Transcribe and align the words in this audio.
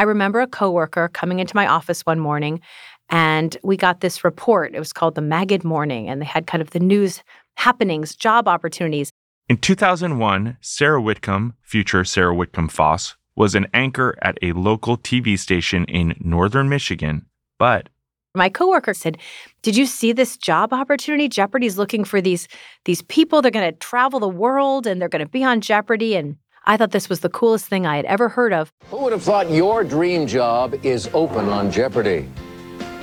I 0.00 0.04
remember 0.04 0.40
a 0.40 0.46
coworker 0.46 1.08
coming 1.08 1.40
into 1.40 1.54
my 1.54 1.66
office 1.66 2.06
one 2.06 2.18
morning 2.18 2.62
and 3.10 3.54
we 3.62 3.76
got 3.76 4.00
this 4.00 4.24
report. 4.24 4.74
It 4.74 4.78
was 4.78 4.94
called 4.94 5.14
the 5.14 5.20
Magid 5.20 5.62
Morning, 5.62 6.08
and 6.08 6.22
they 6.22 6.26
had 6.26 6.46
kind 6.46 6.62
of 6.62 6.70
the 6.70 6.80
news 6.80 7.22
happenings, 7.56 8.16
job 8.16 8.48
opportunities. 8.48 9.12
In 9.50 9.58
2001, 9.58 10.56
Sarah 10.62 11.02
Whitcomb, 11.02 11.52
future 11.60 12.02
Sarah 12.06 12.34
Whitcomb 12.34 12.68
Foss, 12.68 13.16
was 13.36 13.54
an 13.54 13.66
anchor 13.74 14.16
at 14.22 14.38
a 14.40 14.52
local 14.52 14.96
TV 14.96 15.38
station 15.38 15.84
in 15.84 16.14
northern 16.18 16.70
Michigan, 16.70 17.26
but 17.58 17.90
my 18.34 18.48
coworker 18.48 18.94
said, 18.94 19.18
"Did 19.60 19.76
you 19.76 19.84
see 19.84 20.12
this 20.12 20.38
job 20.38 20.72
opportunity? 20.72 21.28
Jeopardy's 21.28 21.76
looking 21.76 22.04
for 22.04 22.22
these 22.22 22.48
these 22.86 23.02
people. 23.02 23.42
They're 23.42 23.50
going 23.50 23.70
to 23.70 23.78
travel 23.78 24.18
the 24.18 24.28
world 24.30 24.86
and 24.86 24.98
they're 24.98 25.10
going 25.10 25.26
to 25.26 25.28
be 25.28 25.44
on 25.44 25.60
Jeopardy." 25.60 26.16
And 26.16 26.36
I 26.70 26.76
thought 26.76 26.92
this 26.92 27.08
was 27.08 27.18
the 27.18 27.28
coolest 27.28 27.66
thing 27.66 27.84
I 27.84 27.96
had 27.96 28.04
ever 28.04 28.28
heard 28.28 28.52
of. 28.52 28.72
Who 28.90 28.98
would 28.98 29.12
have 29.12 29.24
thought 29.24 29.50
your 29.50 29.82
dream 29.82 30.28
job 30.28 30.72
is 30.84 31.10
open 31.12 31.48
on 31.48 31.68
Jeopardy? 31.68 32.28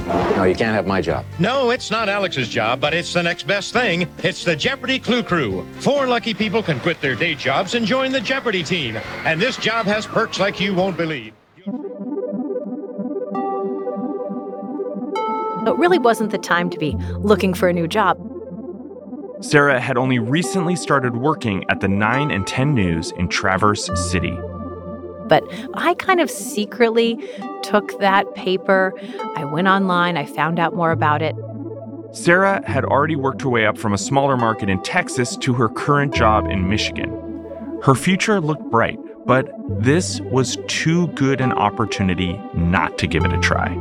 No, 0.07 0.45
you 0.45 0.55
can't 0.55 0.73
have 0.73 0.87
my 0.87 1.01
job. 1.01 1.25
No, 1.37 1.71
it's 1.71 1.91
not 1.91 2.07
Alex's 2.07 2.47
job, 2.47 2.79
but 2.79 2.93
it's 2.93 3.11
the 3.11 3.21
next 3.21 3.45
best 3.45 3.73
thing. 3.73 4.07
It's 4.23 4.45
the 4.45 4.55
Jeopardy 4.55 4.99
Clue 4.99 5.21
Crew. 5.21 5.67
Four 5.81 6.07
lucky 6.07 6.33
people 6.33 6.63
can 6.63 6.79
quit 6.79 7.01
their 7.01 7.13
day 7.13 7.35
jobs 7.35 7.75
and 7.75 7.85
join 7.85 8.13
the 8.13 8.21
Jeopardy 8.21 8.63
team. 8.63 8.95
And 9.25 9.41
this 9.41 9.57
job 9.57 9.85
has 9.85 10.07
perks 10.07 10.39
like 10.39 10.61
you 10.61 10.73
won't 10.73 10.95
believe. 10.95 11.33
It 15.67 15.75
really 15.75 15.99
wasn't 15.99 16.31
the 16.31 16.37
time 16.37 16.69
to 16.69 16.77
be 16.77 16.95
looking 17.17 17.53
for 17.53 17.67
a 17.67 17.73
new 17.73 17.89
job. 17.89 18.17
Sarah 19.39 19.79
had 19.79 19.97
only 19.97 20.17
recently 20.17 20.75
started 20.75 21.15
working 21.15 21.63
at 21.69 21.79
the 21.79 21.87
9 21.87 22.31
and 22.31 22.47
10 22.47 22.73
News 22.73 23.11
in 23.11 23.27
Traverse 23.27 23.89
City. 24.09 24.37
But 25.27 25.43
I 25.75 25.93
kind 25.95 26.19
of 26.19 26.31
secretly 26.31 27.23
took 27.61 27.99
that 27.99 28.33
paper. 28.33 28.93
I 29.35 29.45
went 29.45 29.67
online, 29.67 30.17
I 30.17 30.25
found 30.25 30.59
out 30.59 30.73
more 30.75 30.91
about 30.91 31.21
it. 31.21 31.35
Sarah 32.13 32.67
had 32.67 32.83
already 32.83 33.15
worked 33.15 33.41
her 33.43 33.49
way 33.49 33.65
up 33.65 33.77
from 33.77 33.93
a 33.93 33.97
smaller 33.97 34.37
market 34.37 34.69
in 34.69 34.81
Texas 34.81 35.37
to 35.37 35.53
her 35.53 35.69
current 35.69 36.15
job 36.15 36.47
in 36.47 36.69
Michigan. 36.69 37.11
Her 37.83 37.93
future 37.93 38.41
looked 38.41 38.63
bright, 38.71 38.97
but 39.25 39.51
this 39.69 40.19
was 40.21 40.57
too 40.67 41.07
good 41.09 41.41
an 41.41 41.51
opportunity 41.51 42.41
not 42.55 42.97
to 42.97 43.07
give 43.07 43.23
it 43.23 43.33
a 43.33 43.39
try. 43.39 43.75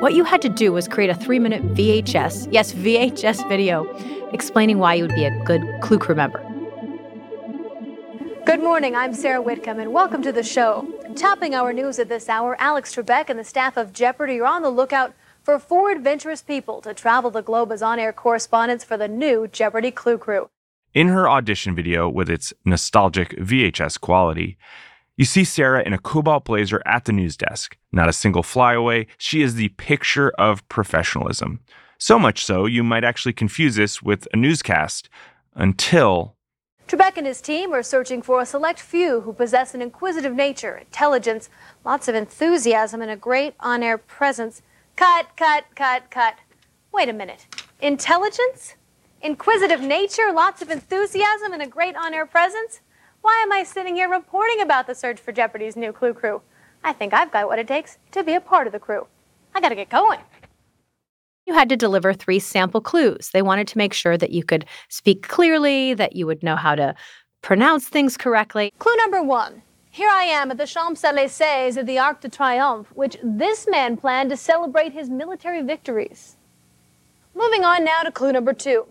What 0.00 0.14
you 0.14 0.24
had 0.24 0.40
to 0.40 0.48
do 0.48 0.72
was 0.72 0.88
create 0.88 1.10
a 1.10 1.14
three 1.14 1.38
minute 1.38 1.62
VHS, 1.74 2.48
yes, 2.50 2.72
VHS 2.72 3.46
video, 3.50 3.84
explaining 4.32 4.78
why 4.78 4.94
you 4.94 5.02
would 5.04 5.14
be 5.14 5.26
a 5.26 5.44
good 5.44 5.62
Clue 5.82 5.98
Crew 5.98 6.14
member. 6.14 6.42
Good 8.46 8.62
morning, 8.62 8.96
I'm 8.96 9.12
Sarah 9.12 9.42
Whitcomb, 9.42 9.78
and 9.78 9.92
welcome 9.92 10.22
to 10.22 10.32
the 10.32 10.42
show. 10.42 10.88
Topping 11.16 11.54
our 11.54 11.74
news 11.74 11.98
at 11.98 12.08
this 12.08 12.30
hour, 12.30 12.56
Alex 12.58 12.94
Trebek 12.94 13.28
and 13.28 13.38
the 13.38 13.44
staff 13.44 13.76
of 13.76 13.92
Jeopardy 13.92 14.40
are 14.40 14.46
on 14.46 14.62
the 14.62 14.70
lookout 14.70 15.12
for 15.42 15.58
four 15.58 15.90
adventurous 15.90 16.40
people 16.40 16.80
to 16.80 16.94
travel 16.94 17.30
the 17.30 17.42
globe 17.42 17.70
as 17.70 17.82
on 17.82 17.98
air 17.98 18.14
correspondents 18.14 18.84
for 18.84 18.96
the 18.96 19.06
new 19.06 19.46
Jeopardy 19.48 19.90
Clue 19.90 20.16
Crew. 20.16 20.48
In 20.94 21.08
her 21.08 21.28
audition 21.28 21.76
video, 21.76 22.08
with 22.08 22.30
its 22.30 22.54
nostalgic 22.64 23.36
VHS 23.36 24.00
quality, 24.00 24.56
you 25.20 25.26
see 25.26 25.44
Sarah 25.44 25.82
in 25.82 25.92
a 25.92 25.98
cobalt 25.98 26.46
blazer 26.46 26.80
at 26.86 27.04
the 27.04 27.12
news 27.12 27.36
desk. 27.36 27.76
Not 27.92 28.08
a 28.08 28.12
single 28.14 28.42
flyaway, 28.42 29.06
she 29.18 29.42
is 29.42 29.54
the 29.54 29.68
picture 29.68 30.30
of 30.38 30.66
professionalism. 30.70 31.60
So 31.98 32.18
much 32.18 32.42
so, 32.42 32.64
you 32.64 32.82
might 32.82 33.04
actually 33.04 33.34
confuse 33.34 33.74
this 33.74 34.00
with 34.00 34.26
a 34.32 34.38
newscast 34.38 35.10
until. 35.54 36.36
Trebek 36.88 37.18
and 37.18 37.26
his 37.26 37.42
team 37.42 37.74
are 37.74 37.82
searching 37.82 38.22
for 38.22 38.40
a 38.40 38.46
select 38.46 38.80
few 38.80 39.20
who 39.20 39.34
possess 39.34 39.74
an 39.74 39.82
inquisitive 39.82 40.34
nature, 40.34 40.78
intelligence, 40.78 41.50
lots 41.84 42.08
of 42.08 42.14
enthusiasm, 42.14 43.02
and 43.02 43.10
a 43.10 43.16
great 43.16 43.52
on 43.60 43.82
air 43.82 43.98
presence. 43.98 44.62
Cut, 44.96 45.36
cut, 45.36 45.66
cut, 45.74 46.10
cut. 46.10 46.36
Wait 46.94 47.10
a 47.10 47.12
minute. 47.12 47.46
Intelligence? 47.82 48.74
Inquisitive 49.20 49.82
nature, 49.82 50.32
lots 50.32 50.62
of 50.62 50.70
enthusiasm, 50.70 51.52
and 51.52 51.60
a 51.60 51.66
great 51.66 51.94
on 51.94 52.14
air 52.14 52.24
presence? 52.24 52.80
Why 53.22 53.42
am 53.42 53.52
I 53.52 53.64
sitting 53.64 53.96
here 53.96 54.08
reporting 54.08 54.60
about 54.60 54.86
the 54.86 54.94
search 54.94 55.20
for 55.20 55.32
Jeopardy's 55.32 55.76
new 55.76 55.92
Clue 55.92 56.14
Crew? 56.14 56.40
I 56.82 56.92
think 56.92 57.12
I've 57.12 57.30
got 57.30 57.46
what 57.46 57.58
it 57.58 57.68
takes 57.68 57.98
to 58.12 58.24
be 58.24 58.34
a 58.34 58.40
part 58.40 58.66
of 58.66 58.72
the 58.72 58.78
crew. 58.78 59.06
I 59.54 59.60
gotta 59.60 59.74
get 59.74 59.90
going. 59.90 60.20
You 61.46 61.54
had 61.54 61.68
to 61.68 61.76
deliver 61.76 62.14
three 62.14 62.38
sample 62.38 62.80
clues. 62.80 63.30
They 63.30 63.42
wanted 63.42 63.68
to 63.68 63.78
make 63.78 63.92
sure 63.92 64.16
that 64.16 64.30
you 64.30 64.44
could 64.44 64.64
speak 64.88 65.28
clearly, 65.28 65.94
that 65.94 66.16
you 66.16 66.26
would 66.26 66.42
know 66.42 66.56
how 66.56 66.74
to 66.74 66.94
pronounce 67.42 67.88
things 67.88 68.16
correctly. 68.16 68.72
Clue 68.78 68.96
number 68.96 69.22
one. 69.22 69.62
Here 69.90 70.08
I 70.08 70.24
am 70.24 70.50
at 70.50 70.58
the 70.58 70.66
Champs 70.66 71.02
Elysees 71.02 71.76
of 71.76 71.86
the 71.86 71.98
Arc 71.98 72.20
de 72.20 72.28
Triomphe, 72.28 72.86
which 72.94 73.18
this 73.22 73.66
man 73.68 73.96
planned 73.96 74.30
to 74.30 74.36
celebrate 74.36 74.92
his 74.92 75.10
military 75.10 75.62
victories. 75.62 76.36
Moving 77.34 77.64
on 77.64 77.84
now 77.84 78.02
to 78.02 78.12
clue 78.12 78.32
number 78.32 78.52
two. 78.52 78.86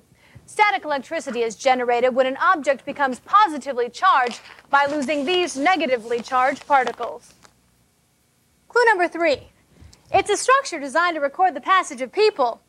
Static 0.49 0.83
electricity 0.83 1.43
is 1.43 1.55
generated 1.55 2.15
when 2.15 2.25
an 2.25 2.35
object 2.37 2.83
becomes 2.83 3.19
positively 3.19 3.87
charged 3.87 4.41
by 4.71 4.87
losing 4.87 5.23
these 5.23 5.55
negatively 5.55 6.23
charged 6.23 6.65
particles. 6.65 7.35
Clue 8.67 8.83
number 8.85 9.07
three. 9.07 9.49
It's 10.11 10.31
a 10.31 10.35
structure 10.35 10.79
designed 10.79 11.13
to 11.17 11.21
record 11.21 11.53
the 11.53 11.61
passage 11.61 12.01
of 12.01 12.11
people. 12.11 12.61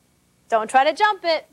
Don't 0.51 0.69
try 0.69 0.85
to 0.85 0.93
jump 0.93 1.23
it. 1.25 1.47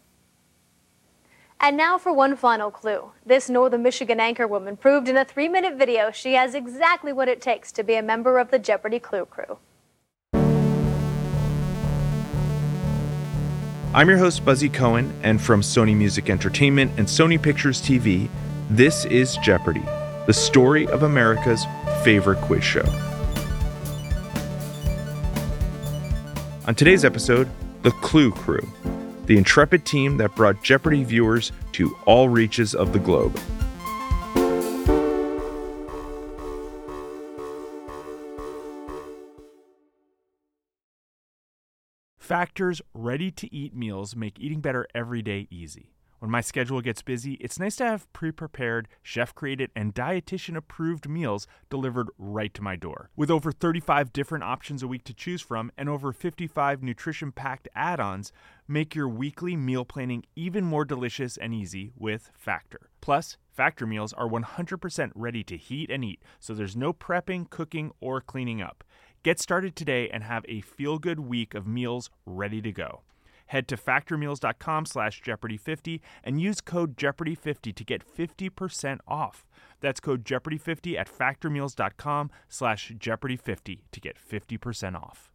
And 1.62 1.78
now 1.78 1.98
for 1.98 2.12
one 2.12 2.36
final 2.36 2.72
clue. 2.72 3.12
This 3.26 3.50
Northern 3.50 3.82
Michigan 3.82 4.20
anchor 4.20 4.48
woman 4.48 4.76
proved 4.76 5.08
in 5.08 5.16
a 5.16 5.24
three 5.24 5.48
minute 5.48 5.78
video 5.78 6.12
she 6.12 6.34
has 6.34 6.54
exactly 6.54 7.14
what 7.14 7.30
it 7.30 7.42
takes 7.42 7.72
to 7.72 7.84
be 7.84 7.96
a 7.96 8.04
member 8.04 8.38
of 8.38 8.52
the 8.52 8.60
Jeopardy 8.60 9.00
Clue 9.00 9.26
Crew. 9.26 9.60
I'm 13.98 14.08
your 14.10 14.20
host, 14.20 14.46
Buzzy 14.46 14.70
Cohen, 14.70 15.12
and 15.24 15.42
from 15.42 15.62
Sony 15.62 15.98
Music 15.98 16.30
Entertainment 16.30 16.92
and 17.00 17.08
Sony 17.08 17.42
Pictures 17.42 17.82
TV, 17.82 18.30
this 18.70 19.06
is 19.06 19.38
Jeopardy, 19.38 19.82
the 20.28 20.34
story 20.34 20.86
of 20.90 21.02
America's 21.02 21.66
favorite 22.04 22.38
quiz 22.42 22.64
show. 22.64 22.86
On 26.68 26.76
today's 26.76 27.04
episode, 27.04 27.50
The 27.82 27.90
Clue 27.90 28.30
Crew, 28.30 28.72
the 29.26 29.36
intrepid 29.36 29.84
team 29.84 30.18
that 30.18 30.36
brought 30.36 30.62
Jeopardy 30.62 31.04
viewers 31.04 31.52
to 31.72 31.98
all 32.06 32.30
reaches 32.30 32.76
of 32.76 32.94
the 32.94 33.00
globe. 33.00 33.36
Factor's 42.28 42.82
ready 42.94 43.32
to 43.32 43.56
eat 43.56 43.74
meals 43.74 44.14
make 44.14 44.38
eating 44.38 44.60
better 44.60 44.86
every 44.94 45.22
day 45.22 45.48
easy. 45.50 45.94
When 46.20 46.30
my 46.30 46.42
schedule 46.42 46.82
gets 46.82 47.02
busy, 47.02 47.36
it's 47.36 47.58
nice 47.58 47.78
to 47.78 47.86
have 47.86 48.12
pre 48.12 48.34
prepared, 48.34 48.90
chef 49.02 49.34
created, 49.34 49.72
and 49.78 49.96
dietitian 49.96 50.58
approved 50.58 51.08
meals 51.08 51.48
delivered 51.70 52.10
right 52.18 52.54
to 52.54 52.62
my 52.62 52.76
door. 52.76 53.12
With 53.16 53.32
over 53.32 53.54
35 53.54 54.12
different 54.12 54.44
options 54.44 54.84
a 54.84 54.90
week 54.90 55.06
to 55.06 55.14
choose 55.14 55.42
from 55.42 55.72
and 55.78 55.88
over 55.88 56.12
55 56.12 56.84
nutrition 56.84 57.32
packed 57.32 57.70
add 57.74 58.02
ons, 58.02 58.34
make 58.68 58.94
your 58.94 59.08
weekly 59.08 59.56
meal 59.56 59.86
planning 59.86 60.26
even 60.36 60.66
more 60.66 60.84
delicious 60.84 61.38
and 61.38 61.54
easy 61.54 61.94
with 61.96 62.30
Factor. 62.36 62.90
Plus, 63.00 63.38
Factor 63.54 63.88
meals 63.88 64.12
are 64.12 64.28
100% 64.28 65.12
ready 65.16 65.46
to 65.46 65.56
heat 65.56 65.90
and 65.90 66.04
eat, 66.04 66.22
so 66.42 66.54
there's 66.54 66.76
no 66.76 66.92
prepping, 66.92 67.50
cooking, 67.50 67.92
or 68.02 68.20
cleaning 68.20 68.62
up. 68.62 68.84
Get 69.24 69.40
started 69.40 69.76
today 69.76 70.10
and 70.10 70.24
have 70.24 70.46
a 70.48 70.62
feel-good 70.62 71.20
week 71.20 71.54
of 71.54 71.68
meals 71.68 72.10
ready 72.26 72.62
to 72.62 72.72
go. 72.72 73.02
Head 73.48 73.68
to 73.70 73.78
factormeals.com 73.78 74.86
slash 74.86 75.22
Jeopardy50 75.22 76.02
and 76.24 76.42
use 76.42 76.62
code 76.62 76.98
Jeopardy50 76.98 77.74
to 77.74 77.84
get 77.84 78.04
50% 78.06 79.00
off. 79.08 79.46
That's 79.80 80.00
code 80.00 80.24
Jeopardy50 80.26 80.98
at 80.98 81.10
factormeals.com 81.10 82.30
slash 82.50 82.92
Jeopardy50 82.98 83.80
to 83.92 84.00
get 84.00 84.18
50% 84.18 84.96
off. 84.96 85.32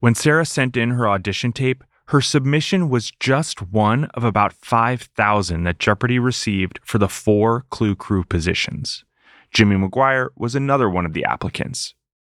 When 0.00 0.14
Sarah 0.14 0.46
sent 0.46 0.76
in 0.76 0.90
her 0.92 1.08
audition 1.08 1.52
tape, 1.52 1.84
her 2.06 2.20
submission 2.20 2.88
was 2.88 3.12
just 3.20 3.62
one 3.62 4.06
of 4.14 4.24
about 4.24 4.52
5,000 4.52 5.62
that 5.64 5.78
Jeopardy 5.78 6.18
received 6.18 6.80
for 6.82 6.98
the 6.98 7.08
four 7.08 7.66
Clue 7.70 7.94
Crew 7.94 8.24
positions. 8.24 9.04
Jimmy 9.52 9.76
McGuire 9.76 10.28
was 10.36 10.54
another 10.54 10.88
one 10.88 11.06
of 11.06 11.12
the 11.12 11.24
applicants. 11.24 11.94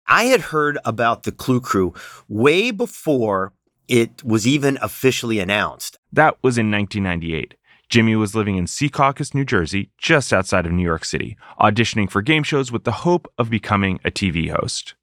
I 0.07 0.25
had 0.25 0.41
heard 0.41 0.77
about 0.85 1.23
the 1.23 1.31
Clue 1.31 1.61
Crew 1.61 1.93
way 2.27 2.71
before 2.71 3.53
it 3.87 4.23
was 4.23 4.47
even 4.47 4.77
officially 4.81 5.39
announced. 5.39 5.99
That 6.11 6.37
was 6.41 6.57
in 6.57 6.71
1998. 6.71 7.55
Jimmy 7.89 8.15
was 8.15 8.33
living 8.33 8.55
in 8.55 8.65
Secaucus, 8.65 9.33
New 9.33 9.43
Jersey, 9.43 9.89
just 9.97 10.31
outside 10.31 10.65
of 10.65 10.71
New 10.71 10.83
York 10.83 11.03
City, 11.03 11.35
auditioning 11.59 12.09
for 12.09 12.21
game 12.21 12.43
shows 12.43 12.71
with 12.71 12.85
the 12.85 12.91
hope 12.91 13.29
of 13.37 13.49
becoming 13.49 13.99
a 14.05 14.11
TV 14.11 14.49
host. 14.49 14.95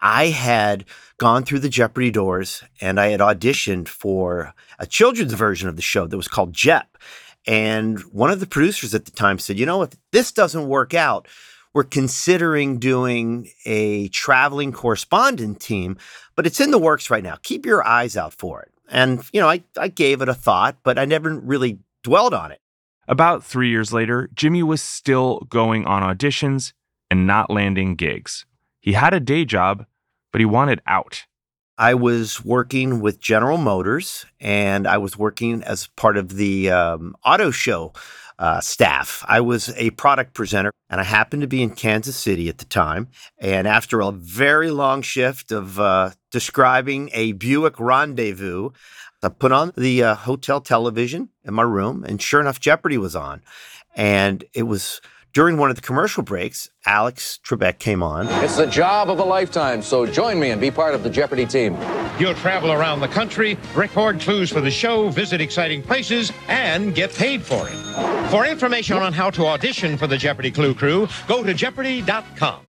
I 0.00 0.28
had 0.28 0.86
gone 1.18 1.44
through 1.44 1.60
the 1.60 1.68
Jeopardy 1.68 2.10
doors 2.10 2.64
and 2.80 2.98
I 2.98 3.08
had 3.08 3.20
auditioned 3.20 3.86
for 3.86 4.54
a 4.78 4.86
children's 4.86 5.34
version 5.34 5.68
of 5.68 5.76
the 5.76 5.82
show 5.82 6.06
that 6.06 6.16
was 6.16 6.28
called 6.28 6.52
Jep. 6.52 6.96
And 7.46 8.00
one 8.12 8.30
of 8.30 8.40
the 8.40 8.46
producers 8.46 8.94
at 8.94 9.04
the 9.04 9.10
time 9.10 9.38
said, 9.38 9.58
you 9.58 9.66
know, 9.66 9.82
if 9.82 9.90
this 10.12 10.32
doesn't 10.32 10.68
work 10.68 10.94
out, 10.94 11.26
we're 11.72 11.84
considering 11.84 12.78
doing 12.78 13.48
a 13.64 14.08
traveling 14.08 14.72
correspondent 14.72 15.60
team, 15.60 15.96
but 16.36 16.46
it's 16.46 16.60
in 16.60 16.70
the 16.70 16.78
works 16.78 17.10
right 17.10 17.22
now. 17.22 17.36
Keep 17.42 17.64
your 17.64 17.86
eyes 17.86 18.16
out 18.16 18.34
for 18.34 18.60
it. 18.62 18.72
And, 18.90 19.24
you 19.32 19.40
know, 19.40 19.48
I, 19.48 19.62
I 19.76 19.88
gave 19.88 20.20
it 20.20 20.28
a 20.28 20.34
thought, 20.34 20.78
but 20.82 20.98
I 20.98 21.04
never 21.04 21.38
really 21.38 21.78
dwelled 22.02 22.34
on 22.34 22.50
it. 22.50 22.60
About 23.06 23.44
three 23.44 23.70
years 23.70 23.92
later, 23.92 24.28
Jimmy 24.34 24.62
was 24.62 24.82
still 24.82 25.46
going 25.48 25.84
on 25.84 26.02
auditions 26.02 26.72
and 27.10 27.26
not 27.26 27.50
landing 27.50 27.94
gigs. 27.94 28.46
He 28.80 28.92
had 28.92 29.14
a 29.14 29.20
day 29.20 29.44
job, 29.44 29.86
but 30.32 30.40
he 30.40 30.44
wanted 30.44 30.80
out. 30.86 31.26
I 31.80 31.94
was 31.94 32.44
working 32.44 33.00
with 33.00 33.20
General 33.20 33.56
Motors 33.56 34.26
and 34.38 34.86
I 34.86 34.98
was 34.98 35.16
working 35.16 35.62
as 35.62 35.86
part 35.86 36.18
of 36.18 36.36
the 36.36 36.70
um, 36.70 37.16
auto 37.24 37.50
show 37.50 37.94
uh, 38.38 38.60
staff. 38.60 39.24
I 39.26 39.40
was 39.40 39.70
a 39.76 39.88
product 39.92 40.34
presenter 40.34 40.72
and 40.90 41.00
I 41.00 41.04
happened 41.04 41.40
to 41.40 41.48
be 41.48 41.62
in 41.62 41.70
Kansas 41.70 42.16
City 42.16 42.50
at 42.50 42.58
the 42.58 42.66
time. 42.66 43.08
And 43.38 43.66
after 43.66 44.02
a 44.02 44.10
very 44.12 44.70
long 44.70 45.00
shift 45.00 45.52
of 45.52 45.80
uh, 45.80 46.10
describing 46.30 47.08
a 47.14 47.32
Buick 47.32 47.80
rendezvous, 47.80 48.72
I 49.22 49.30
put 49.30 49.50
on 49.50 49.72
the 49.74 50.02
uh, 50.02 50.14
hotel 50.16 50.60
television 50.60 51.30
in 51.44 51.54
my 51.54 51.62
room, 51.62 52.04
and 52.04 52.20
sure 52.20 52.40
enough, 52.40 52.60
Jeopardy 52.60 52.98
was 52.98 53.16
on. 53.16 53.40
And 53.96 54.44
it 54.52 54.64
was 54.64 55.00
during 55.32 55.56
one 55.56 55.70
of 55.70 55.76
the 55.76 55.82
commercial 55.82 56.22
breaks, 56.22 56.70
Alex 56.86 57.38
Trebek 57.44 57.78
came 57.78 58.02
on. 58.02 58.26
It's 58.44 58.56
the 58.56 58.66
job 58.66 59.10
of 59.10 59.18
a 59.18 59.24
lifetime, 59.24 59.82
so 59.82 60.06
join 60.06 60.40
me 60.40 60.50
and 60.50 60.60
be 60.60 60.70
part 60.70 60.94
of 60.94 61.02
the 61.02 61.10
Jeopardy 61.10 61.46
team. 61.46 61.76
You'll 62.18 62.34
travel 62.34 62.72
around 62.72 63.00
the 63.00 63.08
country, 63.08 63.56
record 63.74 64.20
clues 64.20 64.50
for 64.50 64.60
the 64.60 64.70
show, 64.70 65.08
visit 65.08 65.40
exciting 65.40 65.82
places, 65.82 66.32
and 66.48 66.94
get 66.94 67.14
paid 67.14 67.42
for 67.42 67.68
it. 67.68 68.30
For 68.30 68.46
information 68.46 68.96
on 68.96 69.12
how 69.12 69.30
to 69.30 69.46
audition 69.46 69.96
for 69.96 70.06
the 70.06 70.16
Jeopardy 70.16 70.50
Clue 70.50 70.74
Crew, 70.74 71.08
go 71.26 71.42
to 71.42 71.54
Jeopardy.com. 71.54 72.66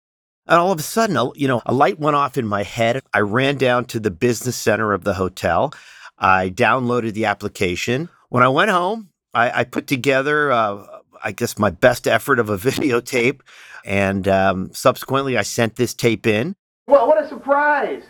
And 0.49 0.58
all 0.58 0.70
of 0.70 0.79
a 0.79 0.82
sudden, 0.82 1.32
you 1.35 1.49
know, 1.49 1.61
a 1.67 1.73
light 1.73 1.99
went 1.99 2.17
off 2.17 2.38
in 2.38 2.47
my 2.47 2.62
head. 2.62 3.03
I 3.12 3.20
ran 3.20 3.56
down 3.56 3.85
to 3.87 4.00
the 4.00 4.11
business 4.12 4.56
center 4.56 4.93
of 4.93 5.05
the 5.05 5.14
hotel. 5.14 5.73
I 6.19 6.50
downloaded 6.50 7.14
the 7.14 7.25
application. 7.25 8.08
When 8.29 8.43
I 8.43 8.49
went 8.49 8.70
home, 8.70 9.11
I, 9.35 9.61
I 9.61 9.64
put 9.64 9.87
together, 9.87 10.50
uh, 10.53 10.95
I 11.22 11.32
guess, 11.32 11.58
my 11.58 11.70
best 11.70 12.06
effort 12.06 12.38
of 12.38 12.50
a 12.50 12.56
videotape. 12.58 13.40
And 13.84 14.26
um, 14.28 14.70
subsequently, 14.72 15.36
I 15.36 15.42
sent 15.42 15.76
this 15.76 15.94
tape 15.94 16.26
in. 16.26 16.54
Well, 16.86 17.06
what 17.08 17.22
a 17.22 17.28
surprise! 17.28 18.02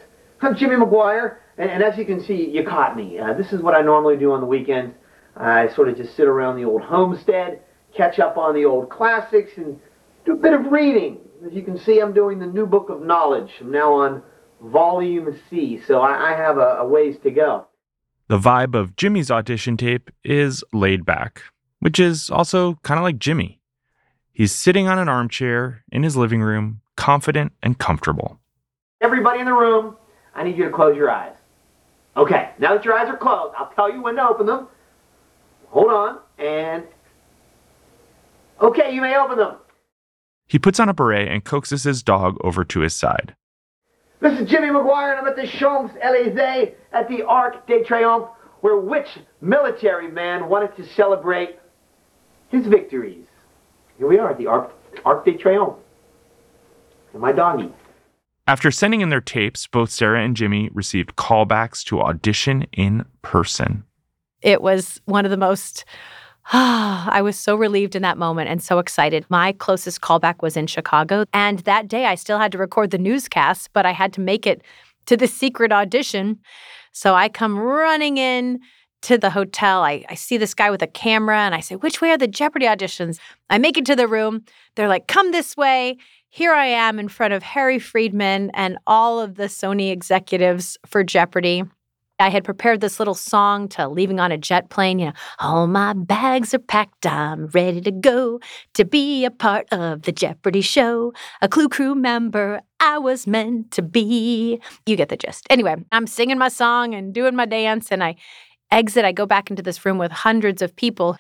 I'm 0.43 0.55
Jimmy 0.55 0.76
McGuire, 0.76 1.38
and, 1.56 1.70
and 1.70 1.82
as 1.82 1.97
you 1.97 2.05
can 2.05 2.23
see, 2.23 2.50
you 2.50 2.62
caught 2.62 2.94
me. 2.94 3.19
Uh, 3.19 3.32
this 3.32 3.53
is 3.53 3.62
what 3.62 3.75
I 3.75 3.81
normally 3.81 4.19
do 4.19 4.32
on 4.32 4.41
the 4.41 4.47
weekends. 4.47 4.94
I 5.35 5.69
sort 5.75 5.88
of 5.88 5.97
just 5.97 6.14
sit 6.17 6.26
around 6.26 6.56
the 6.56 6.64
old 6.64 6.82
homestead, 6.82 7.61
catch 7.97 8.19
up 8.19 8.37
on 8.37 8.55
the 8.55 8.64
old 8.64 8.91
classics, 8.91 9.52
and 9.56 9.79
do 10.25 10.32
a 10.32 10.37
bit 10.37 10.52
of 10.52 10.73
reading. 10.73 11.19
As 11.47 11.52
you 11.52 11.62
can 11.62 11.79
see, 11.79 12.00
I'm 12.00 12.12
doing 12.12 12.38
the 12.38 12.47
new 12.47 12.67
book 12.67 12.91
of 12.91 13.02
knowledge. 13.02 13.50
I'm 13.61 13.70
now 13.70 13.94
on 13.94 14.23
volume 14.61 15.38
C, 15.49 15.81
so 15.87 16.00
I, 16.00 16.32
I 16.32 16.37
have 16.37 16.59
a, 16.59 16.79
a 16.81 16.87
ways 16.87 17.17
to 17.23 17.31
go. 17.31 17.67
The 18.29 18.38
vibe 18.38 18.75
of 18.75 18.97
Jimmy's 18.97 19.31
audition 19.31 19.76
tape 19.76 20.11
is 20.25 20.64
laid 20.73 21.05
back, 21.05 21.43
which 21.81 21.99
is 21.99 22.31
also 22.31 22.75
kind 22.82 22.99
of 22.99 23.05
like 23.05 23.19
Jimmy. 23.19 23.61
He's 24.32 24.52
sitting 24.52 24.87
on 24.88 24.99
an 24.99 25.08
armchair 25.08 25.82
in 25.90 26.02
his 26.02 26.17
living 26.17 26.43
room, 26.43 26.81
confident 26.96 27.52
and 27.62 27.78
comfortable. 27.78 28.38
Everybody 29.00 29.40
in 29.40 29.46
the 29.46 29.52
room, 29.52 29.96
I 30.34 30.44
need 30.44 30.56
you 30.56 30.64
to 30.64 30.70
close 30.70 30.96
your 30.96 31.11
eyes. 31.11 31.34
Okay, 32.17 32.50
now 32.58 32.75
that 32.75 32.84
your 32.84 32.94
eyes 32.99 33.08
are 33.08 33.17
closed, 33.17 33.55
I'll 33.58 33.70
tell 33.70 33.93
you 33.93 34.02
when 34.02 34.17
to 34.17 34.28
open 34.28 34.46
them. 34.46 34.69
Hold 35.69 35.90
on, 35.90 36.19
and. 36.38 36.84
Okay, 38.61 38.94
you 38.94 39.02
may 39.02 39.17
open 39.17 39.37
them. 39.37 39.56
He 40.46 40.58
puts 40.58 40.81
on 40.81 40.88
a 40.88 40.94
beret 40.94 41.28
and 41.28 41.44
coaxes 41.44 41.82
his 41.84 42.02
dog 42.02 42.37
over 42.43 42.64
to 42.64 42.81
his 42.81 42.94
side. 42.94 43.34
This 44.20 44.40
is 44.40 44.49
Jimmy 44.49 44.69
McGuire, 44.69 45.11
and 45.11 45.20
I'm 45.20 45.26
at 45.26 45.37
the 45.37 45.46
Champs 45.46 45.94
Elysees 46.00 46.75
at 46.93 47.08
the 47.08 47.23
Arc 47.25 47.67
de 47.67 47.84
Triomphe, 47.84 48.31
where 48.61 48.78
which 48.78 49.08
military 49.43 50.11
man 50.11 50.49
wanted 50.49 50.75
to 50.76 50.87
celebrate 50.94 51.58
his 52.49 52.67
victories? 52.67 53.25
Here 53.99 54.07
we 54.07 54.19
are 54.19 54.31
at 54.31 54.39
the 54.39 54.47
Arc, 54.47 54.73
Arc 55.05 55.25
de 55.25 55.33
Triomphe. 55.33 55.79
And 57.13 57.23
my 57.23 57.33
doggy. 57.33 57.73
After 58.47 58.71
sending 58.71 59.01
in 59.01 59.09
their 59.09 59.21
tapes, 59.21 59.67
both 59.67 59.91
Sarah 59.91 60.23
and 60.23 60.37
Jimmy 60.37 60.71
received 60.73 61.17
callbacks 61.17 61.83
to 61.85 62.01
audition 62.01 62.67
in 62.73 63.05
person. 63.23 63.85
It 64.43 64.63
was 64.63 65.01
one 65.07 65.25
of 65.25 65.31
the 65.31 65.37
most 65.37 65.85
I 66.53 67.23
was 67.23 67.37
so 67.37 67.57
relieved 67.57 67.97
in 67.97 68.03
that 68.03 68.19
moment 68.19 68.49
and 68.49 68.63
so 68.63 68.79
excited. 68.79 69.27
My 69.29 69.51
closest 69.53 70.01
callback 70.01 70.43
was 70.43 70.57
in 70.57 70.69
Chicago. 70.69 71.25
And 71.33 71.59
that 71.61 71.89
day 71.89 72.07
I 72.07 72.15
still 72.15 72.39
had 72.39 72.53
to 72.53 72.59
record 72.59 72.93
the 72.93 72.99
newscast, 72.99 73.71
but 73.73 73.85
I 73.85 73.91
had 73.91 74.13
to 74.13 74.21
make 74.21 74.47
it 74.47 74.63
to 75.07 75.17
the 75.17 75.27
secret 75.27 75.73
audition. 75.73 76.39
So 76.93 77.15
I 77.15 77.29
come 77.29 77.59
running 77.59 78.17
in 78.17 78.61
to 79.03 79.19
the 79.19 79.31
hotel. 79.31 79.83
I, 79.83 80.05
I 80.09 80.15
see 80.15 80.37
this 80.37 80.55
guy 80.55 80.71
with 80.71 80.83
a 80.83 80.87
camera 80.87 81.39
and 81.39 81.55
I 81.55 81.61
say, 81.61 81.77
Which 81.77 82.01
way 82.01 82.11
are 82.11 82.19
the 82.19 82.27
Jeopardy 82.27 82.67
auditions? 82.67 83.19
I 83.51 83.59
make 83.59 83.79
it 83.79 83.87
to 83.87 83.97
the 83.97 84.09
room. 84.09 84.45
They're 84.75 84.89
like, 84.89 85.07
Come 85.07 85.33
this 85.33 85.57
way. 85.57 85.99
Here 86.29 86.53
I 86.53 86.67
am 86.67 86.99
in 86.99 87.09
front 87.09 87.33
of 87.33 87.43
Harry 87.43 87.79
Friedman 87.79 88.51
and 88.53 88.79
all 88.87 89.21
of 89.21 89.37
the 89.37 89.45
Sony 89.45 89.91
executives 89.91 90.77
for 90.85 91.03
Jeopardy. 91.03 91.63
I 92.19 92.31
had 92.31 92.45
prepared 92.45 92.81
this 92.81 92.99
little 92.99 93.15
song 93.15 93.69
to 93.71 93.89
leaving 93.89 94.21
on 94.21 94.33
a 94.33 94.39
jet 94.39 94.71
plane, 94.71 94.99
you 94.99 95.07
know, 95.07 95.13
all 95.39 95.67
my 95.67 95.93
bags 95.93 96.55
are 96.55 96.59
packed, 96.59 97.05
I'm 97.05 97.47
ready 97.49 97.81
to 97.83 97.91
go 97.91 98.41
to 98.75 98.85
be 98.87 99.27
a 99.27 99.31
part 99.31 99.67
of 99.71 100.03
the 100.03 100.13
Jeopardy 100.13 100.63
show. 100.63 101.13
A 101.43 101.49
Clue 101.49 101.69
Crew 101.69 101.95
member, 101.95 102.61
I 102.81 102.99
was 102.99 103.27
meant 103.27 103.71
to 103.73 103.83
be. 103.83 104.61
You 104.87 104.97
get 104.97 105.11
the 105.11 105.17
gist. 105.17 105.47
Anyway, 105.51 105.77
I'm 105.93 106.07
singing 106.07 106.39
my 106.39 106.49
song 106.49 106.95
and 106.95 107.13
doing 107.13 107.37
my 107.37 107.45
dance, 107.45 107.93
and 107.93 108.03
I 108.03 108.17
exit. 108.71 109.05
I 109.05 109.13
go 109.13 109.27
back 109.27 109.51
into 109.51 109.63
this 109.63 109.85
room 109.85 109.99
with 109.99 110.13
hundreds 110.13 110.63
of 110.63 110.75
people. 110.77 111.17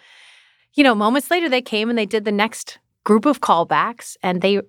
You 0.74 0.84
know, 0.84 0.94
moments 0.94 1.30
later, 1.30 1.48
they 1.48 1.62
came 1.62 1.88
and 1.88 1.98
they 1.98 2.06
did 2.06 2.24
the 2.24 2.32
next 2.32 2.78
group 3.04 3.26
of 3.26 3.40
callbacks, 3.40 4.16
and 4.22 4.42
they 4.42 4.60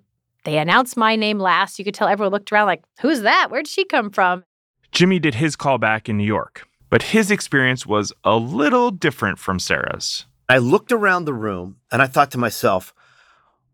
they 0.43 0.57
announced 0.57 0.95
my 0.95 1.15
name 1.15 1.39
last. 1.39 1.77
You 1.77 1.85
could 1.85 1.93
tell 1.93 2.07
everyone 2.07 2.31
looked 2.31 2.51
around 2.51 2.67
like, 2.67 2.83
"Who's 3.01 3.21
that? 3.21 3.49
Where'd 3.49 3.67
she 3.67 3.83
come 3.83 4.09
from?" 4.09 4.43
Jimmy 4.91 5.19
did 5.19 5.35
his 5.35 5.55
callback 5.55 6.07
in 6.07 6.17
New 6.17 6.23
York, 6.23 6.65
but 6.89 7.01
his 7.01 7.29
experience 7.29 7.85
was 7.85 8.13
a 8.23 8.37
little 8.37 8.91
different 8.91 9.39
from 9.39 9.59
Sarah's. 9.59 10.25
I 10.49 10.59
looked 10.59 10.93
around 10.93 11.25
the 11.25 11.33
room 11.33 11.75
and 11.91 12.01
I 12.01 12.07
thought 12.07 12.31
to 12.31 12.37
myself, 12.37 12.93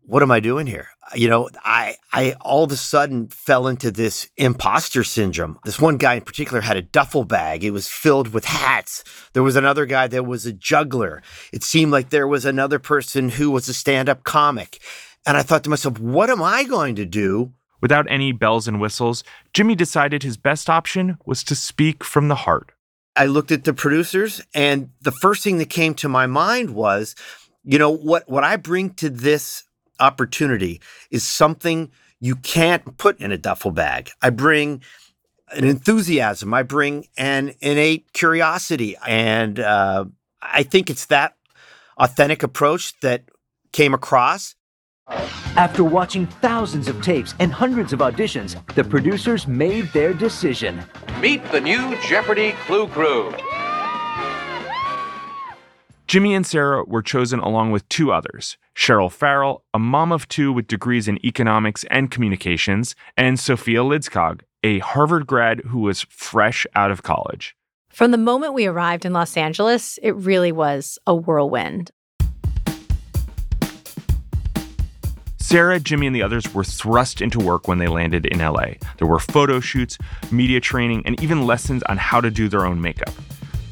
what 0.06 0.22
am 0.22 0.30
I 0.30 0.40
doing 0.40 0.66
here? 0.66 0.88
You 1.14 1.28
know, 1.28 1.48
I 1.64 1.96
I 2.12 2.32
all 2.40 2.64
of 2.64 2.72
a 2.72 2.76
sudden 2.76 3.28
fell 3.28 3.66
into 3.66 3.90
this 3.90 4.28
imposter 4.36 5.04
syndrome. 5.04 5.58
This 5.64 5.80
one 5.80 5.96
guy 5.96 6.14
in 6.14 6.22
particular 6.22 6.60
had 6.60 6.76
a 6.76 6.82
duffel 6.82 7.24
bag. 7.24 7.64
It 7.64 7.70
was 7.70 7.88
filled 7.88 8.32
with 8.32 8.44
hats. 8.44 9.04
There 9.32 9.42
was 9.42 9.56
another 9.56 9.86
guy 9.86 10.06
that 10.08 10.26
was 10.26 10.46
a 10.46 10.52
juggler. 10.52 11.22
It 11.52 11.62
seemed 11.62 11.92
like 11.92 12.10
there 12.10 12.28
was 12.28 12.44
another 12.44 12.78
person 12.78 13.30
who 13.30 13.50
was 13.50 13.68
a 13.68 13.74
stand-up 13.74 14.24
comic. 14.24 14.80
And 15.26 15.36
I 15.36 15.42
thought 15.42 15.64
to 15.64 15.70
myself, 15.70 15.98
what 15.98 16.30
am 16.30 16.42
I 16.42 16.64
going 16.64 16.96
to 16.96 17.06
do 17.06 17.52
Without 17.84 18.10
any 18.10 18.32
bells 18.32 18.66
and 18.66 18.80
whistles, 18.80 19.22
Jimmy 19.52 19.74
decided 19.74 20.22
his 20.22 20.38
best 20.38 20.70
option 20.70 21.18
was 21.26 21.44
to 21.44 21.54
speak 21.54 22.02
from 22.02 22.28
the 22.28 22.34
heart. 22.34 22.72
I 23.14 23.26
looked 23.26 23.52
at 23.52 23.64
the 23.64 23.74
producers, 23.74 24.40
and 24.54 24.88
the 25.02 25.12
first 25.12 25.44
thing 25.44 25.58
that 25.58 25.68
came 25.68 25.92
to 25.96 26.08
my 26.08 26.26
mind 26.26 26.70
was, 26.70 27.14
you 27.62 27.78
know, 27.78 27.90
what, 27.90 28.26
what 28.26 28.42
I 28.42 28.56
bring 28.56 28.94
to 28.94 29.10
this 29.10 29.64
opportunity 30.00 30.80
is 31.10 31.24
something 31.24 31.90
you 32.20 32.36
can't 32.36 32.96
put 32.96 33.20
in 33.20 33.32
a 33.32 33.38
duffel 33.38 33.70
bag. 33.70 34.10
I 34.22 34.30
bring 34.30 34.82
an 35.50 35.64
enthusiasm, 35.64 36.54
I 36.54 36.62
bring 36.62 37.06
an 37.16 37.54
innate 37.60 38.12
curiosity. 38.12 38.96
And 39.06 39.60
uh, 39.60 40.06
I 40.40 40.62
think 40.62 40.90
it's 40.90 41.06
that 41.06 41.36
authentic 41.98 42.42
approach 42.42 42.98
that 43.00 43.24
came 43.72 43.94
across. 43.94 44.54
After 45.56 45.84
watching 45.84 46.26
thousands 46.26 46.88
of 46.88 47.02
tapes 47.02 47.34
and 47.38 47.52
hundreds 47.52 47.92
of 47.92 48.00
auditions, 48.00 48.56
the 48.74 48.82
producers 48.82 49.46
made 49.46 49.92
their 49.92 50.14
decision. 50.14 50.82
Meet 51.20 51.44
the 51.52 51.60
new 51.60 51.96
Jeopardy 52.00 52.52
Clue 52.66 52.88
Crew. 52.88 53.34
Jimmy 56.14 56.32
and 56.32 56.46
Sarah 56.46 56.84
were 56.84 57.02
chosen 57.02 57.40
along 57.40 57.72
with 57.72 57.88
two 57.88 58.12
others 58.12 58.56
Cheryl 58.76 59.10
Farrell, 59.10 59.64
a 59.74 59.80
mom 59.80 60.12
of 60.12 60.28
two 60.28 60.52
with 60.52 60.68
degrees 60.68 61.08
in 61.08 61.18
economics 61.26 61.84
and 61.90 62.08
communications, 62.08 62.94
and 63.16 63.36
Sofia 63.36 63.80
Lidskog, 63.80 64.42
a 64.62 64.78
Harvard 64.78 65.26
grad 65.26 65.62
who 65.62 65.80
was 65.80 66.06
fresh 66.08 66.68
out 66.76 66.92
of 66.92 67.02
college. 67.02 67.56
From 67.88 68.12
the 68.12 68.16
moment 68.16 68.54
we 68.54 68.64
arrived 68.64 69.04
in 69.04 69.12
Los 69.12 69.36
Angeles, 69.36 69.98
it 70.04 70.12
really 70.12 70.52
was 70.52 71.00
a 71.04 71.16
whirlwind. 71.16 71.90
Sarah, 75.40 75.80
Jimmy, 75.80 76.06
and 76.06 76.14
the 76.14 76.22
others 76.22 76.54
were 76.54 76.62
thrust 76.62 77.20
into 77.22 77.40
work 77.40 77.66
when 77.66 77.78
they 77.78 77.88
landed 77.88 78.24
in 78.26 78.38
LA. 78.38 78.74
There 78.98 79.08
were 79.08 79.18
photo 79.18 79.58
shoots, 79.58 79.98
media 80.30 80.60
training, 80.60 81.02
and 81.06 81.20
even 81.20 81.44
lessons 81.44 81.82
on 81.88 81.96
how 81.96 82.20
to 82.20 82.30
do 82.30 82.48
their 82.48 82.64
own 82.66 82.80
makeup. 82.80 83.12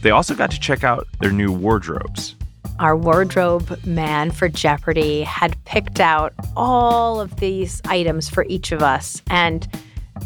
They 0.03 0.11
also 0.11 0.35
got 0.35 0.51
to 0.51 0.61
check 0.61 0.85
out 0.85 1.07
their 1.21 1.33
new 1.33 1.51
wardrobes. 1.51 2.35
our 2.79 2.97
wardrobe 2.97 3.85
man 3.87 4.31
for 4.31 4.49
Jeopardy, 4.49 5.23
had 5.23 5.63
picked 5.65 6.01
out 6.01 6.33
all 6.57 7.21
of 7.21 7.37
these 7.37 7.81
items 7.87 8.29
for 8.29 8.45
each 8.49 8.73
of 8.73 8.83
us. 8.83 9.23
And, 9.31 9.67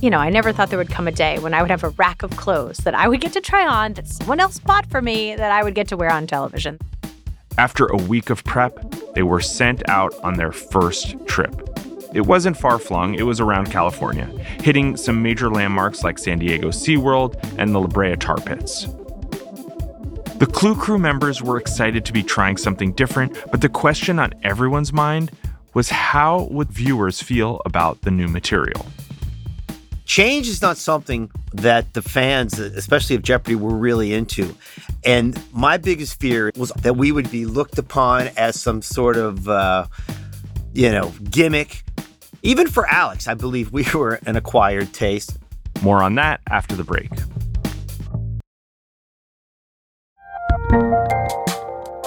you 0.00 0.08
know, 0.10 0.18
I 0.18 0.30
never 0.30 0.52
thought 0.52 0.70
there 0.70 0.78
would 0.78 0.90
come 0.90 1.06
a 1.06 1.12
day 1.12 1.38
when 1.38 1.52
I 1.52 1.60
would 1.60 1.70
have 1.70 1.84
a 1.84 1.90
rack 1.90 2.22
of 2.22 2.30
clothes 2.36 2.78
that 2.78 2.94
I 2.94 3.08
would 3.08 3.20
get 3.20 3.32
to 3.34 3.40
try 3.40 3.66
on, 3.66 3.92
that 3.94 4.08
someone 4.08 4.40
else 4.40 4.58
bought 4.58 4.86
for 4.86 5.02
me, 5.02 5.36
that 5.36 5.52
I 5.52 5.62
would 5.62 5.74
get 5.74 5.88
to 5.88 5.96
wear 5.96 6.10
on 6.10 6.26
television. 6.26 6.78
After 7.58 7.86
a 7.86 7.96
week 7.96 8.30
of 8.30 8.44
prep, 8.44 8.90
they 9.14 9.22
were 9.22 9.40
sent 9.40 9.88
out 9.88 10.14
on 10.22 10.34
their 10.34 10.52
first 10.52 11.16
trip. 11.26 11.54
It 12.14 12.22
wasn't 12.22 12.56
far 12.56 12.78
flung, 12.78 13.14
it 13.14 13.24
was 13.24 13.40
around 13.40 13.70
California, 13.70 14.26
hitting 14.62 14.96
some 14.96 15.22
major 15.22 15.50
landmarks 15.50 16.02
like 16.04 16.18
San 16.18 16.38
Diego 16.38 16.68
SeaWorld 16.68 17.36
and 17.58 17.74
the 17.74 17.80
La 17.80 17.86
Brea 17.86 18.16
Tar 18.16 18.36
Pits. 18.36 18.86
The 20.38 20.46
Clue 20.46 20.76
crew 20.76 20.98
members 20.98 21.42
were 21.42 21.56
excited 21.56 22.04
to 22.04 22.12
be 22.12 22.22
trying 22.22 22.58
something 22.58 22.92
different, 22.92 23.38
but 23.50 23.62
the 23.62 23.70
question 23.70 24.18
on 24.18 24.34
everyone's 24.42 24.92
mind 24.92 25.30
was 25.72 25.88
how 25.88 26.42
would 26.50 26.68
viewers 26.68 27.22
feel 27.22 27.62
about 27.64 28.02
the 28.02 28.10
new 28.10 28.28
material? 28.28 28.84
Change 30.04 30.46
is 30.46 30.60
not 30.60 30.76
something 30.76 31.30
that 31.54 31.94
the 31.94 32.02
fans, 32.02 32.58
especially 32.58 33.16
of 33.16 33.22
Jeopardy, 33.22 33.54
were 33.54 33.74
really 33.74 34.12
into. 34.12 34.54
And 35.06 35.42
my 35.54 35.78
biggest 35.78 36.20
fear 36.20 36.52
was 36.54 36.70
that 36.82 36.98
we 36.98 37.12
would 37.12 37.30
be 37.30 37.46
looked 37.46 37.78
upon 37.78 38.28
as 38.36 38.60
some 38.60 38.82
sort 38.82 39.16
of, 39.16 39.48
uh, 39.48 39.86
you 40.74 40.90
know, 40.90 41.14
gimmick. 41.30 41.82
Even 42.42 42.68
for 42.68 42.86
Alex, 42.88 43.26
I 43.26 43.32
believe 43.32 43.72
we 43.72 43.86
were 43.94 44.20
an 44.26 44.36
acquired 44.36 44.92
taste. 44.92 45.38
More 45.80 46.02
on 46.02 46.14
that 46.16 46.42
after 46.50 46.76
the 46.76 46.84
break. 46.84 47.10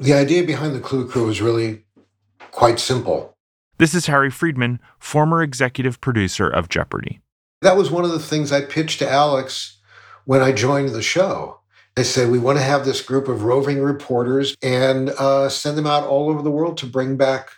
The 0.00 0.14
idea 0.14 0.44
behind 0.44 0.74
the 0.74 0.80
Clue 0.80 1.06
Crew 1.06 1.28
is 1.28 1.42
really 1.42 1.84
quite 2.52 2.80
simple. 2.80 3.36
This 3.76 3.94
is 3.94 4.06
Harry 4.06 4.30
Friedman, 4.30 4.80
former 4.98 5.42
executive 5.42 6.00
producer 6.00 6.48
of 6.48 6.70
Jeopardy! 6.70 7.20
That 7.60 7.76
was 7.76 7.90
one 7.90 8.06
of 8.06 8.10
the 8.10 8.18
things 8.18 8.50
I 8.50 8.62
pitched 8.62 9.00
to 9.00 9.10
Alex 9.10 9.78
when 10.24 10.40
I 10.40 10.52
joined 10.52 10.88
the 10.88 11.02
show. 11.02 11.60
I 11.98 12.02
said, 12.02 12.30
we 12.30 12.38
want 12.38 12.56
to 12.56 12.64
have 12.64 12.86
this 12.86 13.02
group 13.02 13.28
of 13.28 13.42
roving 13.42 13.82
reporters 13.82 14.56
and 14.62 15.10
uh, 15.10 15.50
send 15.50 15.76
them 15.76 15.86
out 15.86 16.04
all 16.04 16.30
over 16.30 16.40
the 16.40 16.50
world 16.50 16.78
to 16.78 16.86
bring 16.86 17.18
back 17.18 17.50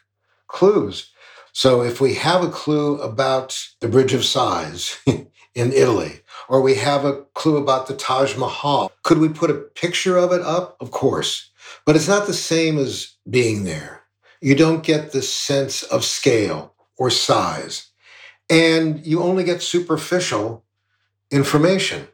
clues. 0.49 1.13
So 1.53 1.83
if 1.83 2.01
we 2.01 2.15
have 2.15 2.43
a 2.43 2.51
clue 2.51 3.01
about 3.01 3.57
the 3.79 3.87
Bridge 3.87 4.15
of 4.15 4.25
Sighs 4.25 4.99
in 5.07 5.29
Italy, 5.55 6.23
or 6.49 6.61
we 6.61 6.75
have 6.75 7.05
a 7.05 7.23
clue 7.35 7.57
about 7.59 7.87
the 7.87 7.95
Taj 7.95 8.37
Mahal, 8.37 8.91
could 9.05 9.19
we 9.19 9.29
put 9.29 9.49
a 9.49 9.55
picture 9.55 10.17
of 10.17 10.33
it 10.33 10.41
up? 10.41 10.77
Of 10.81 10.91
course. 10.91 11.52
But 11.85 11.97
it's 11.97 12.09
not 12.09 12.27
the 12.27 12.35
same 12.35 12.79
as 12.79 13.17
being 13.29 13.65
there. 13.65 14.03
You 14.41 14.55
don't 14.55 14.83
get 14.83 15.13
the 15.13 15.23
sense 15.23 15.83
of 15.85 16.05
scale 16.05 16.75
or 16.97 17.11
size. 17.11 17.91
And 18.51 19.05
you 19.07 19.23
only 19.23 19.45
get 19.45 19.63
superficial 19.63 20.65
information. 21.31 22.09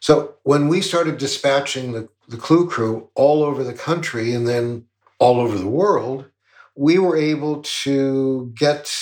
So 0.00 0.36
when 0.42 0.68
we 0.68 0.80
started 0.80 1.18
dispatching 1.18 1.92
the, 1.92 2.08
the 2.28 2.36
Clue 2.36 2.68
Crew 2.68 3.10
all 3.14 3.42
over 3.42 3.64
the 3.64 3.74
country 3.74 4.32
and 4.32 4.46
then 4.46 4.84
all 5.18 5.40
over 5.40 5.58
the 5.58 5.68
world, 5.68 6.26
we 6.76 6.98
were 6.98 7.16
able 7.16 7.62
to 7.62 8.52
get 8.54 8.92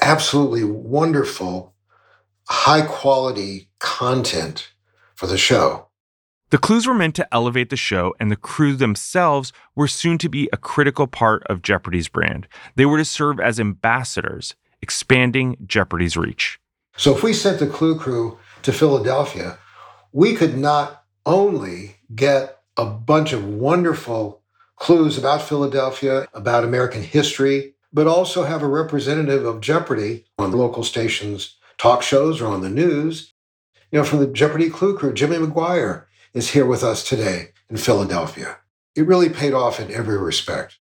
absolutely 0.00 0.64
wonderful, 0.64 1.74
high 2.48 2.82
quality 2.82 3.70
content 3.80 4.70
for 5.14 5.26
the 5.26 5.38
show. 5.38 5.87
The 6.50 6.56
clues 6.56 6.86
were 6.86 6.94
meant 6.94 7.14
to 7.16 7.34
elevate 7.34 7.68
the 7.68 7.76
show, 7.76 8.14
and 8.18 8.30
the 8.30 8.36
crew 8.36 8.74
themselves 8.74 9.52
were 9.76 9.86
soon 9.86 10.16
to 10.16 10.30
be 10.30 10.48
a 10.50 10.56
critical 10.56 11.06
part 11.06 11.42
of 11.44 11.60
Jeopardy's 11.60 12.08
brand. 12.08 12.48
They 12.74 12.86
were 12.86 12.96
to 12.96 13.04
serve 13.04 13.38
as 13.38 13.60
ambassadors, 13.60 14.54
expanding 14.80 15.58
Jeopardy's 15.66 16.16
reach. 16.16 16.58
So 16.96 17.14
if 17.14 17.22
we 17.22 17.34
sent 17.34 17.58
the 17.58 17.66
Clue 17.66 17.98
Crew 17.98 18.38
to 18.62 18.72
Philadelphia, 18.72 19.58
we 20.12 20.34
could 20.34 20.56
not 20.56 21.04
only 21.26 21.96
get 22.14 22.62
a 22.78 22.86
bunch 22.86 23.34
of 23.34 23.44
wonderful 23.44 24.40
clues 24.76 25.18
about 25.18 25.42
Philadelphia, 25.42 26.26
about 26.32 26.64
American 26.64 27.02
history, 27.02 27.74
but 27.92 28.06
also 28.06 28.44
have 28.44 28.62
a 28.62 28.68
representative 28.68 29.44
of 29.44 29.60
Jeopardy 29.60 30.24
on 30.38 30.52
local 30.52 30.82
stations, 30.82 31.56
talk 31.76 32.02
shows, 32.02 32.40
or 32.40 32.46
on 32.46 32.62
the 32.62 32.70
news. 32.70 33.34
You 33.92 33.98
know, 33.98 34.04
from 34.04 34.20
the 34.20 34.26
Jeopardy 34.26 34.70
Clue 34.70 34.96
Crew, 34.96 35.12
Jimmy 35.12 35.36
McGuire 35.36 36.04
is 36.38 36.50
here 36.50 36.64
with 36.64 36.84
us 36.84 37.02
today 37.02 37.48
in 37.68 37.76
Philadelphia. 37.76 38.58
It 38.94 39.06
really 39.06 39.28
paid 39.28 39.52
off 39.52 39.80
in 39.80 39.92
every 39.92 40.16
respect. 40.16 40.78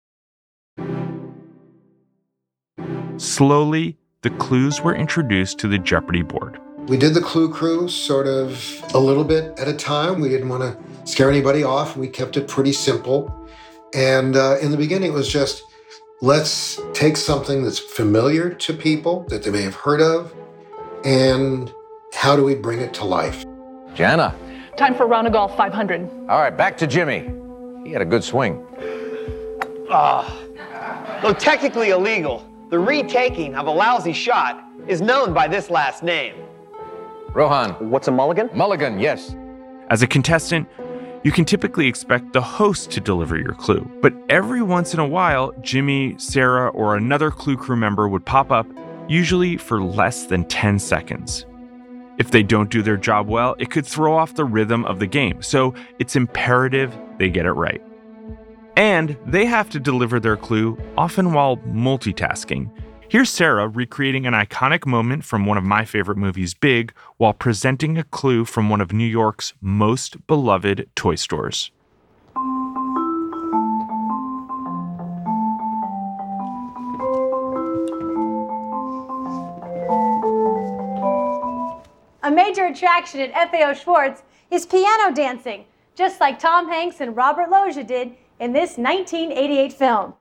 Slowly, 3.16 3.96
the 4.22 4.30
clues 4.30 4.80
were 4.80 4.96
introduced 4.96 5.58
to 5.60 5.68
the 5.68 5.78
Jeopardy 5.78 6.22
board. 6.22 6.58
We 6.88 6.96
did 6.96 7.14
the 7.14 7.20
Clue 7.20 7.52
Crew 7.52 7.88
sort 7.88 8.26
of 8.26 8.82
a 8.92 8.98
little 8.98 9.22
bit 9.22 9.56
at 9.58 9.68
a 9.68 9.72
time. 9.72 10.20
We 10.20 10.28
didn't 10.28 10.48
want 10.48 10.62
to 10.62 10.76
scare 11.08 11.30
anybody 11.30 11.62
off. 11.62 11.96
We 11.96 12.08
kept 12.08 12.36
it 12.36 12.48
pretty 12.48 12.72
simple. 12.72 13.32
And 13.94 14.34
uh, 14.34 14.58
in 14.60 14.72
the 14.72 14.76
beginning, 14.76 15.12
it 15.12 15.14
was 15.14 15.32
just 15.32 15.62
let's 16.20 16.80
take 16.94 17.16
something 17.16 17.62
that's 17.62 17.78
familiar 17.78 18.50
to 18.50 18.74
people 18.74 19.24
that 19.28 19.44
they 19.44 19.50
may 19.50 19.62
have 19.62 19.76
heard 19.76 20.00
of, 20.00 20.34
and 21.04 21.72
how 22.12 22.34
do 22.34 22.42
we 22.42 22.56
bring 22.56 22.80
it 22.80 22.92
to 22.94 23.04
life? 23.04 23.44
Jana. 23.94 24.34
Time 24.76 24.94
for 24.94 25.06
round 25.06 25.26
of 25.26 25.32
golf 25.32 25.56
500. 25.56 26.10
All 26.28 26.40
right, 26.40 26.56
back 26.56 26.76
to 26.78 26.86
Jimmy. 26.86 27.30
He 27.84 27.92
had 27.92 28.02
a 28.02 28.04
good 28.04 28.24
swing. 28.24 28.66
Ah. 29.90 30.40
Though 31.22 31.32
technically 31.32 31.90
illegal, 31.90 32.44
the 32.70 32.78
retaking 32.78 33.54
of 33.54 33.66
a 33.66 33.70
lousy 33.70 34.12
shot 34.12 34.64
is 34.88 35.00
known 35.00 35.32
by 35.32 35.46
this 35.46 35.70
last 35.70 36.02
name. 36.02 36.34
Rohan. 37.32 37.90
What's 37.90 38.08
a 38.08 38.10
mulligan? 38.10 38.50
Mulligan, 38.52 38.98
yes. 38.98 39.36
As 39.90 40.02
a 40.02 40.06
contestant, 40.06 40.68
you 41.22 41.30
can 41.30 41.44
typically 41.44 41.86
expect 41.86 42.32
the 42.32 42.42
host 42.42 42.90
to 42.92 43.00
deliver 43.00 43.38
your 43.38 43.54
clue. 43.54 43.88
But 44.02 44.12
every 44.28 44.60
once 44.60 44.92
in 44.92 45.00
a 45.00 45.06
while, 45.06 45.52
Jimmy, 45.60 46.16
Sarah, 46.18 46.68
or 46.70 46.96
another 46.96 47.30
Clue 47.30 47.56
crew 47.56 47.76
member 47.76 48.08
would 48.08 48.24
pop 48.24 48.50
up, 48.50 48.66
usually 49.08 49.56
for 49.56 49.82
less 49.82 50.26
than 50.26 50.44
10 50.44 50.78
seconds. 50.78 51.46
If 52.16 52.30
they 52.30 52.42
don't 52.42 52.70
do 52.70 52.82
their 52.82 52.96
job 52.96 53.28
well, 53.28 53.56
it 53.58 53.70
could 53.70 53.86
throw 53.86 54.16
off 54.16 54.34
the 54.34 54.44
rhythm 54.44 54.84
of 54.84 55.00
the 55.00 55.06
game, 55.06 55.42
so 55.42 55.74
it's 55.98 56.14
imperative 56.14 56.96
they 57.18 57.28
get 57.28 57.46
it 57.46 57.52
right. 57.52 57.82
And 58.76 59.16
they 59.26 59.46
have 59.46 59.68
to 59.70 59.80
deliver 59.80 60.20
their 60.20 60.36
clue, 60.36 60.78
often 60.96 61.32
while 61.32 61.56
multitasking. 61.58 62.70
Here's 63.08 63.30
Sarah 63.30 63.68
recreating 63.68 64.26
an 64.26 64.34
iconic 64.34 64.86
moment 64.86 65.24
from 65.24 65.46
one 65.46 65.58
of 65.58 65.64
my 65.64 65.84
favorite 65.84 66.18
movies, 66.18 66.54
Big, 66.54 66.92
while 67.16 67.32
presenting 67.32 67.98
a 67.98 68.04
clue 68.04 68.44
from 68.44 68.68
one 68.68 68.80
of 68.80 68.92
New 68.92 69.04
York's 69.04 69.52
most 69.60 70.26
beloved 70.26 70.88
toy 70.94 71.14
stores. 71.14 71.70
Major 82.54 82.66
attraction 82.66 83.18
at 83.20 83.50
FAO 83.50 83.72
Schwarz 83.72 84.22
is 84.48 84.64
piano 84.64 85.12
dancing, 85.12 85.64
just 85.96 86.20
like 86.20 86.38
Tom 86.38 86.68
Hanks 86.68 87.00
and 87.00 87.16
Robert 87.16 87.50
Loggia 87.50 87.82
did 87.82 88.12
in 88.38 88.52
this 88.52 88.78
1988 88.78 89.72
film? 89.72 90.14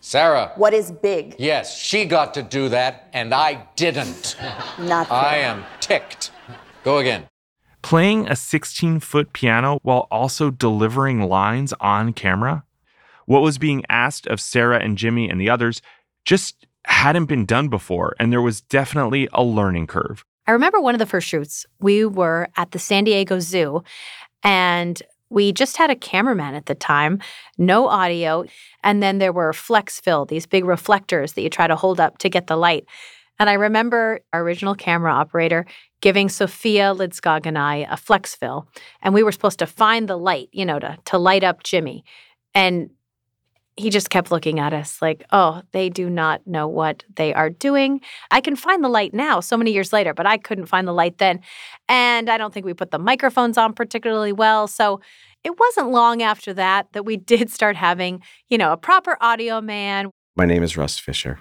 Sarah. 0.00 0.50
What 0.56 0.74
is 0.74 0.90
big? 0.90 1.36
Yes, 1.38 1.78
she 1.78 2.04
got 2.04 2.34
to 2.34 2.42
do 2.42 2.68
that, 2.70 3.10
and 3.12 3.32
I 3.32 3.64
didn't. 3.76 4.36
Not 4.80 5.06
fair. 5.06 5.16
I 5.16 5.36
am 5.36 5.64
ticked. 5.78 6.32
Go 6.82 6.98
again. 6.98 7.28
Playing 7.80 8.26
a 8.26 8.34
16 8.34 8.98
foot 8.98 9.32
piano 9.32 9.78
while 9.82 10.08
also 10.10 10.50
delivering 10.50 11.20
lines 11.20 11.72
on 11.78 12.12
camera? 12.12 12.64
What 13.26 13.42
was 13.42 13.58
being 13.58 13.84
asked 13.88 14.26
of 14.26 14.40
Sarah 14.40 14.82
and 14.82 14.98
Jimmy 14.98 15.30
and 15.30 15.40
the 15.40 15.48
others 15.48 15.80
just 16.24 16.66
hadn't 16.86 17.26
been 17.26 17.46
done 17.46 17.68
before, 17.68 18.16
and 18.18 18.32
there 18.32 18.42
was 18.42 18.60
definitely 18.60 19.28
a 19.32 19.44
learning 19.44 19.86
curve. 19.86 20.24
I 20.46 20.52
remember 20.52 20.80
one 20.80 20.94
of 20.94 20.98
the 20.98 21.06
first 21.06 21.26
shoots. 21.26 21.66
We 21.80 22.04
were 22.04 22.48
at 22.56 22.72
the 22.72 22.78
San 22.78 23.04
Diego 23.04 23.38
Zoo 23.40 23.82
and 24.42 25.00
we 25.30 25.52
just 25.52 25.76
had 25.76 25.90
a 25.90 25.96
cameraman 25.96 26.54
at 26.54 26.66
the 26.66 26.74
time, 26.74 27.20
no 27.58 27.88
audio. 27.88 28.44
And 28.82 29.02
then 29.02 29.18
there 29.18 29.32
were 29.32 29.52
flex 29.52 29.98
fill, 29.98 30.26
these 30.26 30.46
big 30.46 30.64
reflectors 30.64 31.32
that 31.32 31.42
you 31.42 31.50
try 31.50 31.66
to 31.66 31.76
hold 31.76 31.98
up 31.98 32.18
to 32.18 32.28
get 32.28 32.46
the 32.46 32.56
light. 32.56 32.86
And 33.38 33.50
I 33.50 33.54
remember 33.54 34.20
our 34.32 34.42
original 34.42 34.74
camera 34.74 35.12
operator 35.12 35.66
giving 36.00 36.28
Sofia 36.28 36.94
Lidskog 36.94 37.46
and 37.46 37.58
I 37.58 37.86
a 37.90 37.96
flex 37.96 38.34
fill. 38.34 38.68
And 39.02 39.12
we 39.12 39.22
were 39.22 39.32
supposed 39.32 39.58
to 39.58 39.66
find 39.66 40.08
the 40.08 40.18
light, 40.18 40.50
you 40.52 40.64
know, 40.64 40.78
to, 40.78 40.98
to 41.06 41.18
light 41.18 41.42
up 41.42 41.62
Jimmy. 41.64 42.04
And 42.54 42.90
he 43.76 43.90
just 43.90 44.10
kept 44.10 44.30
looking 44.30 44.60
at 44.60 44.72
us 44.72 45.02
like, 45.02 45.24
oh, 45.32 45.62
they 45.72 45.88
do 45.88 46.08
not 46.08 46.46
know 46.46 46.68
what 46.68 47.04
they 47.16 47.34
are 47.34 47.50
doing. 47.50 48.00
I 48.30 48.40
can 48.40 48.54
find 48.54 48.84
the 48.84 48.88
light 48.88 49.12
now, 49.12 49.40
so 49.40 49.56
many 49.56 49.72
years 49.72 49.92
later, 49.92 50.14
but 50.14 50.26
I 50.26 50.36
couldn't 50.36 50.66
find 50.66 50.86
the 50.86 50.92
light 50.92 51.18
then. 51.18 51.40
And 51.88 52.30
I 52.30 52.38
don't 52.38 52.54
think 52.54 52.66
we 52.66 52.74
put 52.74 52.92
the 52.92 52.98
microphones 52.98 53.58
on 53.58 53.72
particularly 53.72 54.32
well. 54.32 54.68
So 54.68 55.00
it 55.42 55.58
wasn't 55.58 55.90
long 55.90 56.22
after 56.22 56.54
that 56.54 56.92
that 56.92 57.04
we 57.04 57.16
did 57.34 57.50
start 57.50 57.76
having, 57.76 58.22
you 58.48 58.58
know, 58.58 58.72
a 58.72 58.76
proper 58.76 59.16
audio 59.20 59.60
man. 59.60 60.10
My 60.36 60.46
name 60.46 60.62
is 60.62 60.76
Russ 60.76 60.98
Fisher, 60.98 61.40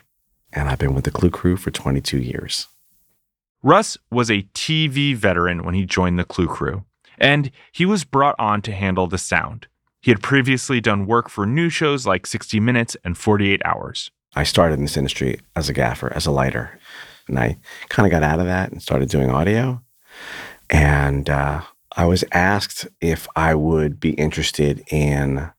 and 0.51 0.69
I've 0.69 0.79
been 0.79 0.93
with 0.93 1.05
the 1.05 1.11
Clue 1.11 1.31
Crew 1.31 1.55
for 1.57 1.71
22 1.71 2.19
years. 2.19 2.67
Russ 3.61 3.97
was 4.11 4.29
a 4.29 4.43
TV 4.53 5.15
veteran 5.15 5.63
when 5.63 5.73
he 5.73 5.85
joined 5.85 6.19
the 6.19 6.25
Clue 6.25 6.47
Crew, 6.47 6.83
and 7.17 7.49
he 7.71 7.85
was 7.85 8.03
brought 8.03 8.35
on 8.37 8.61
to 8.63 8.71
handle 8.71 9.07
the 9.07 9.17
sound. 9.17 9.67
He 10.03 10.11
had 10.11 10.21
previously 10.21 10.81
done 10.81 11.05
work 11.05 11.29
for 11.29 11.45
news 11.45 11.71
shows 11.71 12.05
like 12.05 12.27
60 12.27 12.59
Minutes 12.59 12.97
and 13.05 13.17
48 13.17 13.61
Hours. 13.63 14.11
I 14.35 14.43
started 14.43 14.73
in 14.73 14.81
this 14.81 14.97
industry 14.97 15.39
as 15.55 15.69
a 15.69 15.73
gaffer, 15.73 16.11
as 16.13 16.25
a 16.25 16.31
lighter, 16.31 16.77
and 17.29 17.39
I 17.39 17.57
kind 17.87 18.05
of 18.05 18.11
got 18.11 18.21
out 18.21 18.41
of 18.41 18.45
that 18.45 18.69
and 18.69 18.81
started 18.81 19.07
doing 19.07 19.29
audio. 19.29 19.81
And 20.69 21.29
uh, 21.29 21.61
I 21.95 22.05
was 22.05 22.25
asked 22.33 22.85
if 22.99 23.29
I 23.37 23.55
would 23.55 24.01
be 24.01 24.09
interested 24.15 24.83
in 24.91 25.49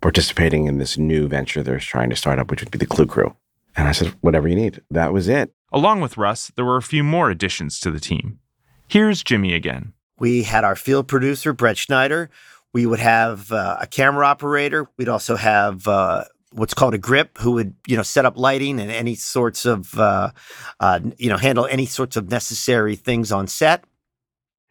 participating 0.00 0.66
in 0.66 0.78
this 0.78 0.98
new 0.98 1.28
venture 1.28 1.62
they're 1.62 1.78
trying 1.78 2.10
to 2.10 2.16
start 2.16 2.40
up, 2.40 2.50
which 2.50 2.62
would 2.62 2.72
be 2.72 2.78
the 2.78 2.86
Clue 2.86 3.06
Crew. 3.06 3.36
And 3.76 3.86
I 3.86 3.92
said, 3.92 4.08
whatever 4.22 4.48
you 4.48 4.56
need. 4.56 4.82
That 4.90 5.12
was 5.12 5.28
it. 5.28 5.52
Along 5.72 6.00
with 6.00 6.16
Russ, 6.16 6.50
there 6.56 6.64
were 6.64 6.76
a 6.76 6.82
few 6.82 7.04
more 7.04 7.30
additions 7.30 7.78
to 7.80 7.92
the 7.92 8.00
team. 8.00 8.40
Here's 8.88 9.22
Jimmy 9.22 9.54
again. 9.54 9.92
We 10.18 10.44
had 10.44 10.64
our 10.64 10.76
field 10.76 11.08
producer, 11.08 11.52
Brett 11.52 11.76
Schneider. 11.76 12.30
We 12.74 12.86
would 12.86 12.98
have 12.98 13.50
uh, 13.52 13.78
a 13.80 13.86
camera 13.86 14.26
operator. 14.26 14.88
We'd 14.98 15.08
also 15.08 15.36
have 15.36 15.88
uh, 15.88 16.24
what's 16.50 16.74
called 16.74 16.92
a 16.92 16.98
grip, 16.98 17.38
who 17.38 17.52
would 17.52 17.74
you 17.86 17.96
know 17.96 18.02
set 18.02 18.26
up 18.26 18.36
lighting 18.36 18.80
and 18.80 18.90
any 18.90 19.14
sorts 19.14 19.64
of 19.64 19.98
uh, 19.98 20.32
uh 20.80 21.00
you 21.16 21.30
know 21.30 21.36
handle 21.38 21.66
any 21.66 21.86
sorts 21.86 22.16
of 22.16 22.30
necessary 22.30 22.96
things 22.96 23.32
on 23.32 23.46
set. 23.46 23.84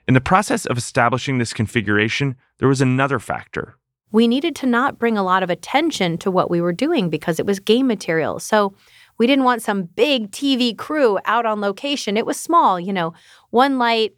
In 0.06 0.14
the 0.14 0.22
process 0.22 0.66
of 0.66 0.78
establishing 0.78 1.38
this 1.38 1.54
configuration, 1.54 2.36
there 2.60 2.68
was 2.68 2.82
another 2.82 3.20
factor. 3.20 3.78
We 4.12 4.28
needed 4.28 4.56
to 4.58 4.68
not 4.68 5.00
bring 5.00 5.18
a 5.18 5.24
lot 5.24 5.42
of 5.42 5.50
attention 5.50 6.18
to 6.20 6.30
what 6.30 6.52
we 6.52 6.62
were 6.62 6.74
doing 6.74 7.10
because 7.10 7.40
it 7.40 7.46
was 7.46 7.60
game 7.60 7.88
material. 7.88 8.40
So 8.40 8.76
we 9.18 9.28
didn't 9.28 9.46
want 9.46 9.62
some 9.62 9.84
big 9.84 10.30
TV 10.30 10.78
crew 10.78 11.20
out 11.26 11.46
on 11.46 11.62
location. 11.62 12.18
It 12.18 12.26
was 12.26 12.38
small, 12.38 12.80
you 12.80 12.94
know, 12.94 13.14
one 13.50 13.80
light, 13.80 14.14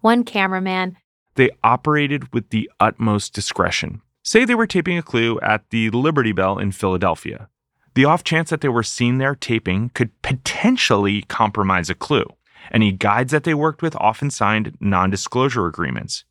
one 0.00 0.22
cameraman, 0.22 0.96
they 1.36 1.50
operated 1.62 2.32
with 2.32 2.50
the 2.50 2.70
utmost 2.80 3.32
discretion. 3.32 4.02
Say 4.22 4.44
they 4.44 4.54
were 4.54 4.66
taping 4.66 4.98
a 4.98 5.02
clue 5.02 5.38
at 5.40 5.70
the 5.70 5.90
Liberty 5.90 6.32
Bell 6.32 6.58
in 6.58 6.72
Philadelphia. 6.72 7.48
The 7.94 8.04
off 8.04 8.24
chance 8.24 8.50
that 8.50 8.60
they 8.60 8.68
were 8.68 8.82
seen 8.82 9.18
there 9.18 9.34
taping 9.34 9.90
could 9.90 10.10
potentially 10.20 11.22
compromise 11.22 11.88
a 11.88 11.94
clue. 11.94 12.26
Any 12.72 12.92
guides 12.92 13.32
that 13.32 13.44
they 13.44 13.54
worked 13.54 13.80
with 13.80 13.94
often 13.96 14.30
signed 14.30 14.76
non 14.80 15.08
disclosure 15.10 15.66
agreements. 15.66 16.24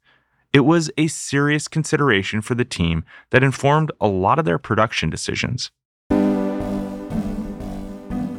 It 0.51 0.59
was 0.61 0.91
a 0.97 1.07
serious 1.07 1.67
consideration 1.67 2.41
for 2.41 2.55
the 2.55 2.65
team 2.65 3.03
that 3.31 3.43
informed 3.43 3.91
a 3.99 4.07
lot 4.07 4.39
of 4.39 4.45
their 4.45 4.59
production 4.59 5.09
decisions. 5.09 5.71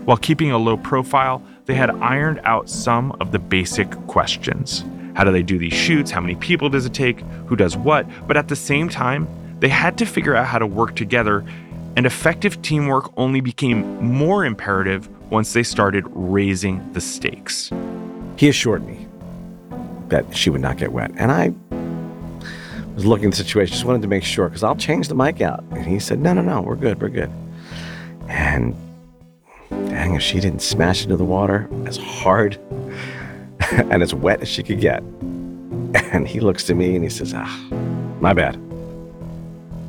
While 0.06 0.16
keeping 0.18 0.52
a 0.52 0.58
low 0.58 0.76
profile, 0.76 1.42
they 1.64 1.74
had 1.74 1.90
ironed 1.90 2.40
out 2.44 2.70
some 2.70 3.12
of 3.20 3.32
the 3.32 3.38
basic 3.38 3.90
questions. 4.06 4.84
How 5.16 5.24
do 5.24 5.32
they 5.32 5.42
do 5.42 5.58
these 5.58 5.72
shoots? 5.72 6.10
How 6.10 6.20
many 6.20 6.34
people 6.34 6.68
does 6.68 6.84
it 6.84 6.92
take? 6.92 7.20
Who 7.46 7.56
does 7.56 7.74
what? 7.74 8.06
But 8.28 8.36
at 8.36 8.48
the 8.48 8.54
same 8.54 8.90
time, 8.90 9.26
they 9.60 9.68
had 9.70 9.96
to 9.96 10.04
figure 10.04 10.36
out 10.36 10.46
how 10.46 10.58
to 10.58 10.66
work 10.66 10.94
together, 10.94 11.42
and 11.96 12.04
effective 12.04 12.60
teamwork 12.60 13.10
only 13.16 13.40
became 13.40 14.04
more 14.04 14.44
imperative 14.44 15.08
once 15.30 15.54
they 15.54 15.62
started 15.62 16.04
raising 16.10 16.92
the 16.92 17.00
stakes. 17.00 17.72
He 18.36 18.50
assured 18.50 18.86
me 18.86 19.08
that 20.08 20.36
she 20.36 20.50
would 20.50 20.60
not 20.60 20.76
get 20.76 20.92
wet, 20.92 21.10
and 21.16 21.32
I 21.32 21.54
was 22.94 23.06
looking 23.06 23.26
at 23.26 23.30
the 23.30 23.38
situation, 23.38 23.72
just 23.72 23.86
wanted 23.86 24.02
to 24.02 24.08
make 24.08 24.22
sure 24.22 24.50
because 24.50 24.62
I'll 24.62 24.76
change 24.76 25.08
the 25.08 25.14
mic 25.14 25.40
out. 25.40 25.64
And 25.70 25.86
he 25.86 25.98
said, 25.98 26.20
No, 26.20 26.34
no, 26.34 26.42
no, 26.42 26.60
we're 26.60 26.76
good, 26.76 27.00
we're 27.00 27.08
good. 27.08 27.30
And 28.28 28.76
dang, 29.70 30.14
if 30.14 30.20
she 30.20 30.40
didn't 30.40 30.60
smash 30.60 31.04
into 31.04 31.16
the 31.16 31.24
water 31.24 31.70
as 31.86 31.96
hard 31.96 32.58
and 33.90 34.02
as 34.02 34.14
wet 34.14 34.40
as 34.40 34.48
she 34.48 34.62
could 34.62 34.80
get. 34.80 35.02
And 36.12 36.26
he 36.28 36.40
looks 36.40 36.64
to 36.64 36.74
me 36.74 36.94
and 36.94 37.02
he 37.02 37.10
says, 37.10 37.32
Ah, 37.34 37.66
my 38.20 38.32
bad. 38.32 38.60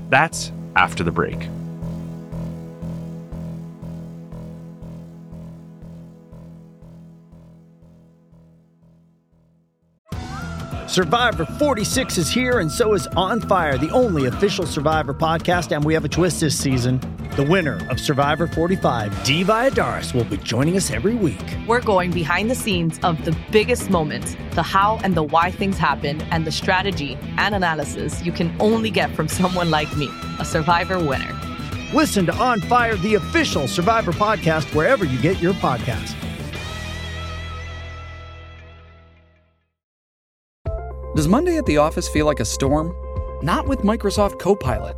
That's 0.10 0.52
after 0.76 1.04
the 1.04 1.12
break. 1.12 1.48
Survivor 10.88 11.46
46 11.46 12.18
is 12.18 12.30
here, 12.32 12.60
and 12.60 12.72
so 12.72 12.94
is 12.94 13.06
On 13.16 13.40
Fire, 13.42 13.78
the 13.78 13.92
only 13.92 14.26
official 14.26 14.66
Survivor 14.66 15.14
podcast. 15.14 15.76
And 15.76 15.86
we 15.86 15.94
have 15.94 16.06
a 16.06 16.10
twist 16.10 16.40
this 16.40 16.58
season. 16.58 17.00
The 17.38 17.44
winner 17.44 17.80
of 17.92 18.00
Survivor 18.00 18.48
45, 18.48 19.24
Dee 19.24 19.44
Valladares, 19.44 20.12
will 20.12 20.24
be 20.24 20.38
joining 20.38 20.76
us 20.76 20.90
every 20.90 21.14
week. 21.14 21.40
We're 21.68 21.82
going 21.84 22.10
behind 22.10 22.50
the 22.50 22.56
scenes 22.56 23.00
of 23.04 23.24
the 23.26 23.38
biggest 23.52 23.92
moments, 23.92 24.36
the 24.54 24.64
how 24.64 25.00
and 25.04 25.14
the 25.14 25.22
why 25.22 25.52
things 25.52 25.78
happen, 25.78 26.20
and 26.32 26.48
the 26.48 26.52
strategy 26.52 27.16
and 27.38 27.54
analysis 27.54 28.26
you 28.26 28.32
can 28.32 28.60
only 28.60 28.90
get 28.90 29.12
from 29.12 29.28
someone 29.40 29.70
like 29.70 29.96
me, 29.96 30.10
a 30.40 30.46
Survivor 30.46 30.98
winner. 30.98 31.40
Listen 31.94 32.26
to 32.26 32.34
On 32.38 32.60
Fire, 32.60 32.96
the 32.96 33.14
official 33.14 33.68
Survivor 33.68 34.14
podcast, 34.14 34.74
wherever 34.74 35.06
you 35.06 35.22
get 35.22 35.40
your 35.40 35.54
podcast. 35.54 36.16
Does 41.16 41.28
Monday 41.28 41.58
at 41.58 41.68
the 41.68 41.78
office 41.78 42.10
feel 42.10 42.26
like 42.26 42.40
a 42.40 42.46
storm? 42.46 42.96
Not 43.44 43.68
with 43.68 43.82
Microsoft 43.82 44.40
Copilot. 44.40 44.98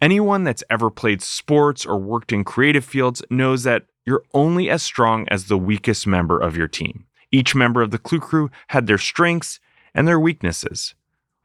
Anyone 0.00 0.44
that's 0.44 0.64
ever 0.68 0.90
played 0.90 1.22
sports 1.22 1.86
or 1.86 1.96
worked 1.96 2.32
in 2.32 2.44
creative 2.44 2.84
fields 2.84 3.22
knows 3.30 3.62
that 3.62 3.86
you're 4.04 4.24
only 4.34 4.68
as 4.68 4.82
strong 4.82 5.26
as 5.28 5.46
the 5.46 5.56
weakest 5.56 6.06
member 6.06 6.38
of 6.38 6.56
your 6.56 6.68
team. 6.68 7.06
Each 7.32 7.54
member 7.54 7.80
of 7.80 7.90
the 7.90 7.98
Clue 7.98 8.20
Crew 8.20 8.50
had 8.68 8.86
their 8.86 8.98
strengths 8.98 9.58
and 9.94 10.06
their 10.06 10.20
weaknesses. 10.20 10.94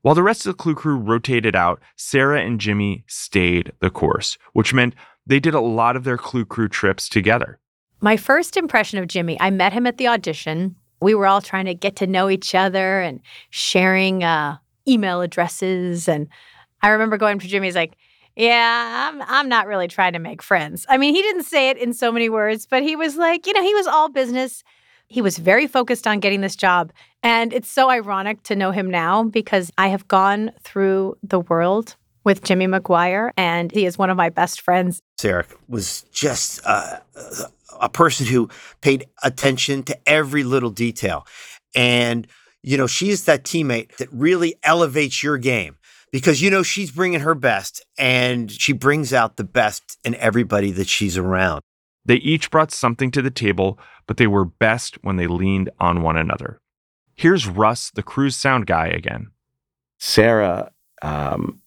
While 0.01 0.15
the 0.15 0.23
rest 0.23 0.45
of 0.45 0.51
the 0.51 0.61
Clue 0.61 0.75
Crew 0.75 0.97
rotated 0.97 1.55
out, 1.55 1.79
Sarah 1.95 2.41
and 2.41 2.59
Jimmy 2.59 3.03
stayed 3.07 3.71
the 3.79 3.89
course, 3.89 4.37
which 4.53 4.73
meant 4.73 4.95
they 5.25 5.39
did 5.39 5.53
a 5.53 5.61
lot 5.61 5.95
of 5.95 6.03
their 6.03 6.17
Clue 6.17 6.45
Crew 6.45 6.67
trips 6.67 7.07
together. 7.07 7.57
My 8.01 8.17
first 8.17 8.57
impression 8.57 8.99
of 8.99 9.07
Jimmy, 9.07 9.39
I 9.39 9.49
met 9.49 9.73
him 9.73 9.87
at 9.87 9.97
the 9.97 10.07
audition. 10.07 10.75
We 11.01 11.15
were 11.15 11.27
all 11.27 11.41
trying 11.41 11.65
to 11.65 11.73
get 11.73 11.95
to 11.97 12.07
know 12.07 12.29
each 12.29 12.53
other 12.53 12.99
and 12.99 13.21
sharing 13.49 14.23
uh, 14.23 14.57
email 14.87 15.21
addresses. 15.21 16.07
And 16.07 16.27
I 16.81 16.89
remember 16.89 17.17
going 17.17 17.39
to 17.39 17.47
Jimmy's 17.47 17.75
like, 17.75 17.93
Yeah, 18.35 19.11
I'm 19.11 19.21
I'm 19.27 19.49
not 19.49 19.67
really 19.67 19.87
trying 19.87 20.13
to 20.13 20.19
make 20.19 20.41
friends. 20.41 20.85
I 20.89 20.97
mean, 20.97 21.13
he 21.13 21.21
didn't 21.21 21.43
say 21.43 21.69
it 21.69 21.77
in 21.77 21.93
so 21.93 22.11
many 22.11 22.29
words, 22.29 22.65
but 22.65 22.83
he 22.83 22.95
was 22.95 23.17
like, 23.17 23.45
you 23.45 23.53
know, 23.53 23.63
he 23.63 23.73
was 23.73 23.87
all 23.87 24.09
business. 24.09 24.63
He 25.07 25.21
was 25.21 25.37
very 25.37 25.67
focused 25.67 26.07
on 26.07 26.21
getting 26.21 26.39
this 26.39 26.55
job. 26.55 26.93
And 27.21 27.51
it's 27.51 27.69
so 27.69 27.89
ironic 27.89 28.43
to 28.43 28.55
know 28.55 28.71
him 28.71 28.89
now 28.89 29.23
because 29.23 29.69
I 29.77 29.89
have 29.89 30.07
gone 30.07 30.51
through 30.63 31.17
the 31.21 31.41
world 31.41 31.95
with 32.23 32.43
Jimmy 32.43 32.67
McGuire 32.67 33.31
and 33.35 33.71
he 33.71 33.85
is 33.85 33.97
one 33.97 34.09
of 34.09 34.15
my 34.15 34.29
best 34.29 34.61
friends. 34.61 35.01
Sarah 35.17 35.45
was 35.67 36.05
just 36.13 36.61
uh, 36.65 36.99
a 37.79 37.89
person 37.89 38.25
who 38.25 38.49
paid 38.81 39.05
attention 39.23 39.83
to 39.83 39.97
every 40.07 40.43
little 40.43 40.69
detail. 40.69 41.25
And, 41.75 42.27
you 42.63 42.77
know, 42.77 42.87
she's 42.87 43.25
that 43.25 43.43
teammate 43.43 43.97
that 43.97 44.07
really 44.11 44.55
elevates 44.63 45.21
your 45.21 45.37
game 45.37 45.77
because, 46.11 46.41
you 46.41 46.49
know, 46.49 46.63
she's 46.63 46.91
bringing 46.91 47.21
her 47.21 47.35
best 47.35 47.83
and 47.97 48.51
she 48.51 48.73
brings 48.73 49.13
out 49.13 49.37
the 49.37 49.43
best 49.43 49.97
in 50.03 50.15
everybody 50.15 50.71
that 50.71 50.87
she's 50.87 51.17
around. 51.17 51.61
They 52.05 52.15
each 52.15 52.49
brought 52.51 52.71
something 52.71 53.11
to 53.11 53.21
the 53.21 53.31
table, 53.31 53.79
but 54.07 54.17
they 54.17 54.27
were 54.27 54.45
best 54.45 54.97
when 55.03 55.17
they 55.17 55.27
leaned 55.27 55.69
on 55.79 56.01
one 56.01 56.17
another. 56.17 56.59
Here's 57.15 57.47
Russ, 57.47 57.91
the 57.91 58.03
crew's 58.03 58.35
sound 58.35 58.65
guy, 58.65 58.87
again. 58.87 59.31
Sarah 59.99 60.71
um, 61.01 61.61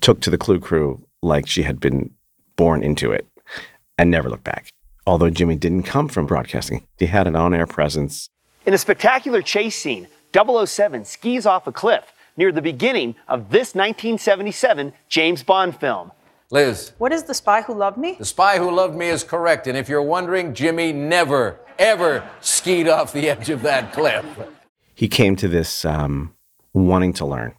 took 0.00 0.20
to 0.20 0.30
the 0.30 0.38
Clue 0.38 0.60
Crew 0.60 1.06
like 1.22 1.46
she 1.46 1.62
had 1.62 1.80
been 1.80 2.10
born 2.56 2.82
into 2.82 3.10
it 3.10 3.26
and 3.96 4.10
never 4.10 4.28
looked 4.28 4.44
back. 4.44 4.68
Although 5.06 5.30
Jimmy 5.30 5.56
didn't 5.56 5.84
come 5.84 6.08
from 6.08 6.26
broadcasting, 6.26 6.86
he 6.98 7.06
had 7.06 7.26
an 7.26 7.34
on 7.34 7.54
air 7.54 7.66
presence. 7.66 8.28
In 8.66 8.74
a 8.74 8.78
spectacular 8.78 9.42
chase 9.42 9.76
scene, 9.76 10.06
007 10.34 11.04
skis 11.04 11.46
off 11.46 11.66
a 11.66 11.72
cliff 11.72 12.04
near 12.36 12.52
the 12.52 12.62
beginning 12.62 13.14
of 13.28 13.50
this 13.50 13.74
1977 13.74 14.92
James 15.08 15.42
Bond 15.42 15.78
film. 15.78 16.12
Liz, 16.50 16.92
What 16.98 17.12
is 17.12 17.22
The 17.24 17.34
Spy 17.34 17.62
Who 17.62 17.74
Loved 17.74 17.96
Me? 17.96 18.14
the 18.18 18.24
spy 18.26 18.58
who 18.58 18.70
loved 18.70 18.94
me 18.94 19.06
is 19.08 19.24
correct. 19.24 19.66
And 19.66 19.76
if 19.76 19.88
you're 19.88 20.02
wondering, 20.02 20.52
Jimmy 20.54 20.92
never, 20.92 21.58
ever 21.78 22.28
skied 22.42 22.88
off 22.88 23.12
the 23.12 23.30
edge 23.30 23.48
of 23.48 23.62
that 23.62 23.92
cliff. 23.92 24.24
He 24.94 25.08
came 25.08 25.34
to 25.36 25.48
this 25.48 25.84
um, 25.86 26.34
wanting 26.74 27.14
to 27.14 27.24
learn, 27.26 27.54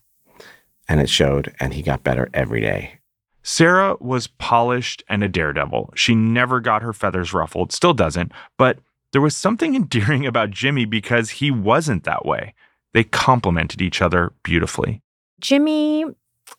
and 0.87 1.01
it 1.01 1.09
showed, 1.09 1.53
and 1.59 1.73
he 1.73 1.81
got 1.81 2.03
better 2.03 2.29
every 2.35 2.61
day. 2.61 2.99
Sarah 3.41 3.95
was 3.99 4.27
polished 4.27 5.03
and 5.09 5.23
a 5.23 5.27
daredevil. 5.27 5.93
She 5.95 6.13
never 6.15 6.59
got 6.61 6.83
her 6.83 6.93
feathers 6.93 7.33
ruffled, 7.33 7.71
still 7.73 7.93
doesn't, 7.93 8.31
but 8.57 8.77
there 9.11 9.21
was 9.21 9.35
something 9.35 9.73
endearing 9.75 10.25
about 10.27 10.51
Jimmy 10.51 10.85
because 10.85 11.31
he 11.31 11.49
wasn't 11.49 12.03
that 12.03 12.25
way. 12.25 12.53
They 12.93 13.03
complemented 13.03 13.81
each 13.81 14.01
other 14.01 14.33
beautifully. 14.43 15.01
Jimmy, 15.39 16.05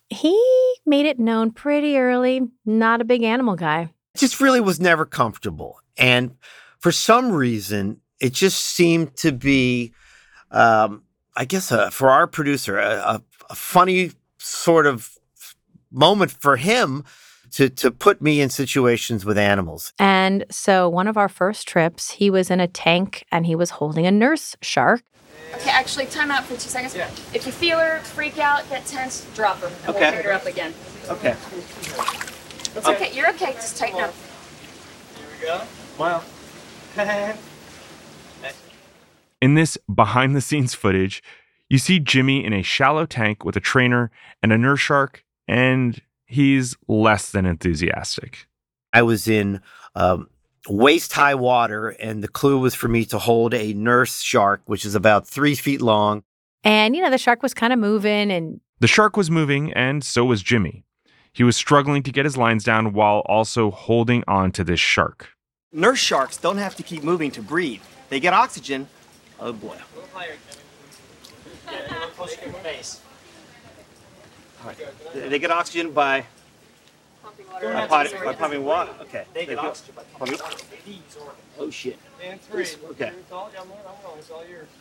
he 0.09 0.75
made 0.85 1.05
it 1.05 1.19
known 1.19 1.51
pretty 1.51 1.97
early, 1.97 2.41
not 2.65 3.01
a 3.01 3.05
big 3.05 3.23
animal 3.23 3.55
guy. 3.55 3.89
just 4.17 4.39
really 4.39 4.61
was 4.61 4.79
never 4.79 5.05
comfortable. 5.05 5.79
And 5.97 6.35
for 6.79 6.91
some 6.91 7.31
reason, 7.31 8.01
it 8.19 8.33
just 8.33 8.59
seemed 8.63 9.15
to 9.17 9.31
be, 9.31 9.93
um, 10.51 11.03
I 11.35 11.45
guess, 11.45 11.71
uh, 11.71 11.89
for 11.89 12.09
our 12.09 12.27
producer, 12.27 12.77
a, 12.77 12.91
a, 12.95 13.21
a 13.49 13.55
funny 13.55 14.11
sort 14.37 14.85
of 14.85 15.17
moment 15.91 16.31
for 16.31 16.57
him 16.57 17.03
to 17.51 17.69
to 17.69 17.89
put 17.89 18.21
me 18.21 18.41
in 18.41 18.49
situations 18.49 19.23
with 19.23 19.37
animals. 19.37 19.93
And 19.97 20.45
so 20.51 20.89
one 20.89 21.07
of 21.07 21.17
our 21.17 21.29
first 21.29 21.67
trips, 21.67 22.11
he 22.11 22.29
was 22.29 22.51
in 22.51 22.59
a 22.59 22.67
tank 22.67 23.23
and 23.31 23.45
he 23.45 23.55
was 23.55 23.69
holding 23.71 24.05
a 24.05 24.11
nurse 24.11 24.55
shark. 24.61 25.03
Okay, 25.53 25.69
actually, 25.69 26.05
time 26.07 26.31
out 26.31 26.43
for 26.43 26.53
two 26.53 26.59
seconds. 26.69 26.95
If 27.33 27.45
you 27.45 27.51
feel 27.51 27.79
her, 27.79 27.99
freak 27.99 28.37
out, 28.39 28.67
get 28.69 28.85
tense, 28.85 29.25
drop 29.35 29.59
her, 29.59 29.67
and 29.67 29.89
Okay. 29.89 29.99
we'll 29.99 30.11
pick 30.11 30.25
her 30.25 30.33
up 30.33 30.45
again. 30.45 30.73
Okay. 31.09 31.35
It's 32.75 32.87
okay. 32.87 33.13
You're 33.13 33.29
okay. 33.29 33.53
Just 33.53 33.77
tighten 33.77 34.01
up. 34.01 34.13
Here 35.17 35.27
we 35.39 35.45
go. 35.45 35.61
Wow. 35.97 36.23
In 39.41 39.53
this 39.53 39.77
behind 39.93 40.35
the 40.35 40.41
scenes 40.41 40.73
footage, 40.73 41.21
you 41.69 41.77
see 41.77 41.99
Jimmy 41.99 42.43
in 42.43 42.53
a 42.53 42.61
shallow 42.63 43.05
tank 43.05 43.43
with 43.45 43.55
a 43.55 43.59
trainer 43.59 44.09
and 44.41 44.51
a 44.51 44.57
nurse 44.57 44.79
shark, 44.79 45.23
and 45.47 46.01
he's 46.25 46.75
less 46.87 47.29
than 47.31 47.45
enthusiastic. 47.45 48.47
I 48.93 49.01
was 49.03 49.27
in 49.27 49.61
um, 49.93 50.29
waist 50.67 51.13
high 51.13 51.35
water, 51.35 51.89
and 51.89 52.23
the 52.23 52.27
clue 52.27 52.59
was 52.59 52.75
for 52.75 52.87
me 52.87 53.05
to 53.05 53.19
hold 53.19 53.53
a 53.53 53.73
nurse 53.73 54.21
shark, 54.21 54.61
which 54.65 54.85
is 54.85 54.95
about 54.95 55.27
three 55.27 55.55
feet 55.55 55.81
long. 55.81 56.23
And, 56.63 56.95
you 56.95 57.01
know, 57.01 57.09
the 57.09 57.17
shark 57.17 57.43
was 57.43 57.53
kind 57.53 57.71
of 57.71 57.79
moving 57.79 58.31
and 58.31 58.59
The 58.79 58.87
shark 58.87 59.15
was 59.15 59.29
moving, 59.31 59.71
and 59.73 60.03
so 60.03 60.25
was 60.25 60.41
Jimmy. 60.41 60.83
He 61.31 61.43
was 61.43 61.55
struggling 61.55 62.01
to 62.03 62.11
get 62.11 62.25
his 62.25 62.37
lines 62.37 62.63
down 62.63 62.93
while 62.93 63.19
also 63.25 63.69
holding 63.71 64.23
on 64.27 64.51
to 64.53 64.63
this 64.63 64.79
shark. 64.79 65.29
Nurse 65.71 65.99
sharks 65.99 66.37
don't 66.37 66.57
have 66.57 66.75
to 66.77 66.83
keep 66.83 67.03
moving 67.03 67.29
to 67.31 67.41
breathe. 67.41 67.81
They 68.09 68.19
get 68.19 68.33
oxygen. 68.33 68.87
Oh 69.39 69.51
boy. 69.51 69.77
They 75.13 75.29
they 75.29 75.39
get 75.39 75.51
oxygen 75.51 75.91
by 75.91 76.25
by, 77.61 77.87
pot- 77.87 78.13
by 78.23 78.33
pumping 78.35 78.63
water. 78.63 78.91
Okay. 79.01 79.25
They 79.33 79.45
get 79.45 79.59
oxygen 79.59 79.95
by 79.95 80.03
pumping. 80.17 80.39
Oh 81.57 81.69
shit. 81.69 81.97
Okay. 82.91 83.11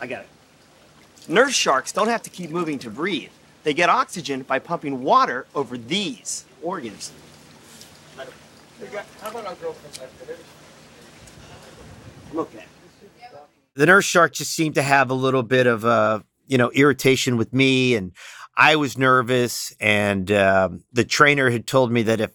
I 0.00 0.06
got 0.06 0.22
it. 0.22 0.28
Nurse 1.28 1.54
sharks 1.54 1.92
don't 1.92 2.08
have 2.08 2.22
to 2.22 2.30
keep 2.30 2.50
moving 2.50 2.78
to 2.80 2.90
breathe. 2.90 3.30
They 3.62 3.72
get 3.72 3.88
oxygen 3.88 4.42
by 4.42 4.58
pumping 4.58 5.02
water 5.02 5.46
over 5.54 5.78
these 5.78 6.44
organs. 6.62 7.12
Okay. 12.36 12.64
the 13.74 13.86
nurse 13.86 14.04
shark 14.04 14.32
just 14.32 14.52
seemed 14.52 14.74
to 14.74 14.82
have 14.82 15.10
a 15.10 15.14
little 15.14 15.42
bit 15.42 15.66
of 15.66 15.84
uh, 15.84 16.20
you 16.46 16.58
know 16.58 16.70
irritation 16.72 17.36
with 17.36 17.52
me 17.52 17.94
and 17.94 18.12
i 18.56 18.76
was 18.76 18.98
nervous 18.98 19.74
and 19.80 20.30
um, 20.32 20.82
the 20.92 21.04
trainer 21.04 21.50
had 21.50 21.66
told 21.66 21.90
me 21.92 22.02
that 22.02 22.20
if 22.20 22.30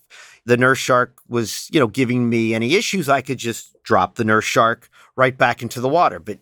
the 0.45 0.57
nurse 0.57 0.79
shark 0.79 1.17
was 1.27 1.67
you 1.71 1.79
know 1.79 1.87
giving 1.87 2.29
me 2.29 2.53
any 2.53 2.75
issues 2.75 3.09
i 3.09 3.21
could 3.21 3.37
just 3.37 3.75
drop 3.83 4.15
the 4.15 4.23
nurse 4.23 4.45
shark 4.45 4.89
right 5.15 5.37
back 5.37 5.61
into 5.61 5.81
the 5.81 5.89
water 5.89 6.19
but 6.19 6.39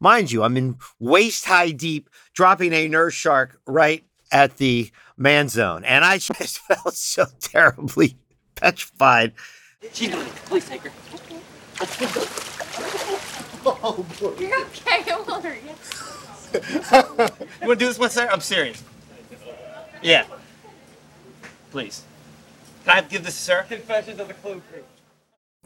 mind 0.00 0.30
you 0.30 0.42
i'm 0.42 0.56
in 0.56 0.76
waist 0.98 1.44
high 1.44 1.70
deep 1.70 2.08
dropping 2.34 2.72
a 2.72 2.88
nurse 2.88 3.14
shark 3.14 3.60
right 3.66 4.04
at 4.30 4.56
the 4.58 4.90
man 5.16 5.48
zone 5.48 5.84
and 5.84 6.04
i 6.04 6.18
just 6.18 6.58
felt 6.60 6.94
so 6.94 7.26
terribly 7.40 8.16
petrified 8.54 9.32
She's 9.92 10.10
gonna 10.10 10.24
please 10.46 10.68
take 10.68 10.82
her. 10.82 10.90
Oh, 13.64 14.04
boy. 14.20 14.34
You're 14.38 14.60
okay. 14.62 15.02
Don't 15.04 15.26
worry. 15.28 15.60
you 16.52 17.68
wanna 17.68 17.76
do 17.76 17.86
this 17.86 17.98
one, 17.98 18.10
sir? 18.10 18.28
I'm 18.30 18.40
serious. 18.40 18.82
Yeah. 20.02 20.24
Please. 21.70 22.02
Can 22.84 22.98
I 22.98 23.06
give 23.06 23.24
this 23.24 23.36
to 23.36 23.42
Sarah? 23.42 23.64
Confessions 23.64 24.20
of 24.20 24.28
the 24.28 24.34
Clue 24.34 24.62
Crew. 24.70 24.82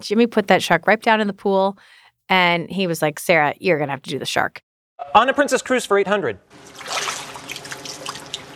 Jimmy 0.01 0.27
put 0.27 0.49
that 0.49 0.63
shark 0.63 0.87
right 0.87 1.01
down 1.01 1.21
in 1.21 1.27
the 1.27 1.33
pool 1.33 1.79
and 2.29 2.71
he 2.71 2.87
was 2.87 3.03
like, 3.03 3.19
Sarah, 3.19 3.55
you're 3.61 3.79
going 3.79 3.89
to 3.89 3.93
have 3.93 4.03
to 4.03 4.11
do 4.11 4.19
the 4.19 4.27
shark. 4.27 4.63
On 5.15 5.29
a 5.29 5.35
Princess 5.35 5.63
Cruise 5.63 5.85
for 5.85 5.99
800. 5.99 6.39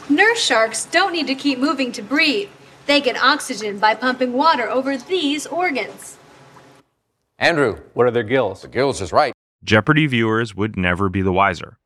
Nurse 0.09 0.39
sharks 0.39 0.87
don't 0.87 1.13
need 1.13 1.27
to 1.27 1.35
keep 1.35 1.59
moving 1.59 1.93
to 1.93 2.03
breathe. 2.03 2.49
They 2.87 3.01
get 3.01 3.17
oxygen 3.21 3.79
by 3.79 3.95
pumping 3.95 4.33
water 4.33 4.69
over 4.69 4.97
these 4.97 5.47
organs. 5.47 6.17
Andrew. 7.39 7.81
What 7.95 8.07
are 8.07 8.13
their 8.13 8.23
gills? 8.23 8.63
The 8.63 8.69
gills 8.69 9.01
is 9.01 9.13
right. 9.13 9.33
Jeopardy 9.65 10.07
viewers 10.07 10.55
would 10.55 10.77
never 10.77 11.09
be 11.09 11.23
the 11.23 11.33
wiser. 11.33 11.79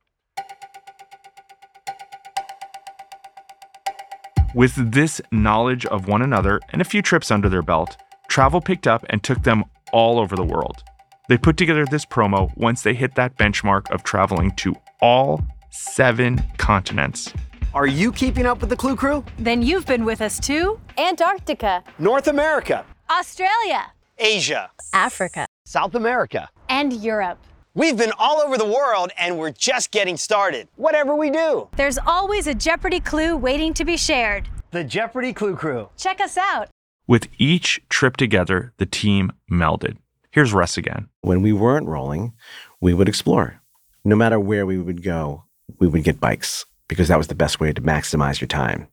With 4.55 4.93
this 4.93 5.21
knowledge 5.31 5.87
of 5.87 6.09
one 6.09 6.23
another 6.23 6.61
and 6.71 6.83
a 6.83 6.85
few 6.85 7.03
trips 7.03 7.31
under 7.31 7.49
their 7.49 7.63
belt, 7.63 7.97
travel 8.29 8.61
picked 8.61 8.89
up 8.89 9.05
and 9.09 9.23
took 9.23 9.43
them 9.45 9.65
all 9.93 10.19
over 10.19 10.35
the 10.35 10.45
world. 10.45 10.83
They 11.29 11.39
put 11.39 11.57
together 11.57 11.85
this 11.87 12.05
promo 12.05 12.51
once 12.57 12.83
they 12.83 12.95
hit 12.95 13.15
that 13.15 13.37
benchmark 13.39 13.89
of 13.93 14.03
traveling 14.03 14.51
to 14.57 14.75
all 15.01 15.41
seven 15.71 16.43
continents. 16.59 17.33
Are 17.75 17.87
you 17.87 18.11
keeping 18.11 18.45
up 18.47 18.61
with 18.61 18.71
the 18.71 18.77
Clue 18.77 18.97
Crew? 18.97 19.25
Then 19.39 19.63
you've 19.63 19.87
been 19.87 20.05
with 20.05 20.21
us 20.21 20.41
too. 20.41 20.81
Antarctica, 20.99 21.85
North 22.01 22.27
America, 22.27 22.85
Australia, 23.09 23.93
Asia, 24.19 24.69
Africa, 24.93 25.47
South 25.65 25.95
America. 25.95 26.49
and 26.69 26.93
Europe. 26.93 27.39
We've 27.73 27.97
been 27.97 28.13
all 28.19 28.41
over 28.41 28.59
the 28.59 28.67
world 28.67 29.13
and 29.17 29.39
we're 29.39 29.53
just 29.53 29.93
getting 29.93 30.17
started. 30.17 30.67
Whatever 30.75 31.15
we 31.15 31.31
do. 31.31 31.69
There's 31.77 31.99
always 32.05 32.49
a 32.49 32.55
Jeopardy 32.55 32.99
clue 32.99 33.37
waiting 33.37 33.75
to 33.75 33.85
be 33.85 33.97
shared. 33.97 34.49
The 34.73 34.83
Jeopardy 34.83 35.33
Clue 35.33 35.55
Crew. 35.55 35.89
Check 35.97 36.21
us 36.21 36.37
out. 36.37 36.69
With 37.07 37.29
each 37.39 37.81
trip 37.89 38.17
together, 38.17 38.73
the 38.79 38.87
team 38.87 39.31
melded. 39.49 39.99
Here's 40.33 40.53
Russ 40.53 40.77
again. 40.77 41.09
When 41.21 41.43
we 41.43 41.53
weren't 41.53 41.87
rolling, 41.87 42.33
we 42.81 42.93
would 42.93 43.09
explore. 43.09 43.61
No 44.05 44.17
matter 44.17 44.41
where 44.41 44.67
we 44.67 44.79
would 44.79 45.05
go, 45.05 45.45
we 45.79 45.87
would 45.87 46.03
get 46.03 46.19
bikes 46.19 46.67
because 46.89 47.07
that 47.07 47.19
was 47.19 47.29
the 47.29 47.37
best 47.37 47.61
way 47.61 47.73
to 47.73 47.81
maximize 47.81 48.41
your 48.41 48.49
time 48.49 48.89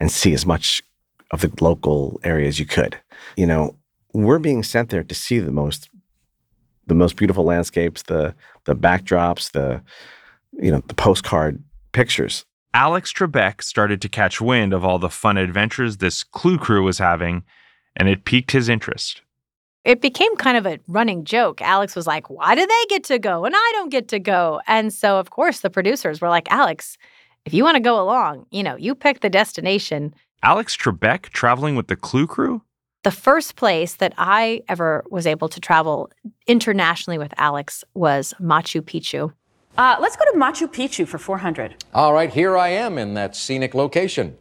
and 0.00 0.10
see 0.10 0.32
as 0.32 0.46
much 0.46 0.82
of 1.32 1.42
the 1.42 1.52
local 1.60 2.18
areas 2.24 2.58
you 2.58 2.64
could. 2.64 2.98
You 3.36 3.46
know, 3.46 3.76
we're 4.14 4.38
being 4.38 4.62
sent 4.62 4.88
there 4.88 5.04
to 5.04 5.14
see 5.14 5.38
the 5.38 5.52
most 5.52 5.90
the 6.86 6.94
most 6.94 7.16
beautiful 7.16 7.44
landscapes, 7.44 8.02
the 8.02 8.34
the 8.64 8.76
backdrops, 8.76 9.50
the 9.52 9.82
you 10.52 10.70
know, 10.70 10.82
the 10.86 10.94
postcard 10.94 11.62
pictures. 11.92 12.44
Alex 12.74 13.12
Trebek 13.12 13.62
started 13.62 14.02
to 14.02 14.08
catch 14.08 14.40
wind 14.40 14.72
of 14.72 14.84
all 14.84 14.98
the 14.98 15.08
fun 15.08 15.38
adventures 15.38 15.96
this 15.96 16.22
Clue 16.22 16.58
crew 16.58 16.82
was 16.82 16.98
having, 16.98 17.42
and 17.96 18.08
it 18.08 18.24
piqued 18.24 18.50
his 18.50 18.68
interest. 18.68 19.22
It 19.84 20.00
became 20.00 20.36
kind 20.36 20.56
of 20.56 20.66
a 20.66 20.80
running 20.88 21.24
joke. 21.24 21.62
Alex 21.62 21.94
was 21.94 22.06
like, 22.06 22.28
Why 22.28 22.54
do 22.54 22.66
they 22.66 22.84
get 22.88 23.04
to 23.04 23.18
go 23.18 23.44
and 23.44 23.54
I 23.56 23.70
don't 23.74 23.90
get 23.90 24.08
to 24.08 24.18
go? 24.18 24.60
And 24.66 24.92
so, 24.92 25.18
of 25.18 25.30
course, 25.30 25.60
the 25.60 25.70
producers 25.70 26.20
were 26.20 26.28
like, 26.28 26.50
Alex, 26.50 26.98
if 27.44 27.54
you 27.54 27.62
want 27.62 27.76
to 27.76 27.80
go 27.80 28.00
along, 28.00 28.46
you 28.50 28.62
know, 28.62 28.76
you 28.76 28.94
pick 28.94 29.20
the 29.20 29.30
destination. 29.30 30.12
Alex 30.42 30.76
Trebek 30.76 31.28
traveling 31.30 31.76
with 31.76 31.86
the 31.86 31.96
Clue 31.96 32.26
crew? 32.26 32.62
The 33.06 33.12
first 33.12 33.54
place 33.54 33.94
that 33.94 34.14
I 34.18 34.62
ever 34.68 35.04
was 35.08 35.28
able 35.28 35.48
to 35.50 35.60
travel 35.60 36.10
internationally 36.48 37.18
with 37.18 37.32
Alex 37.36 37.84
was 37.94 38.34
Machu 38.40 38.80
Picchu. 38.80 39.32
Uh, 39.78 39.96
let's 40.00 40.16
go 40.16 40.24
to 40.24 40.36
Machu 40.36 40.66
Picchu 40.66 41.06
for 41.06 41.16
400. 41.16 41.84
All 41.94 42.12
right, 42.12 42.32
here 42.32 42.56
I 42.56 42.70
am 42.70 42.98
in 42.98 43.14
that 43.14 43.36
scenic 43.36 43.74
location. 43.74 44.36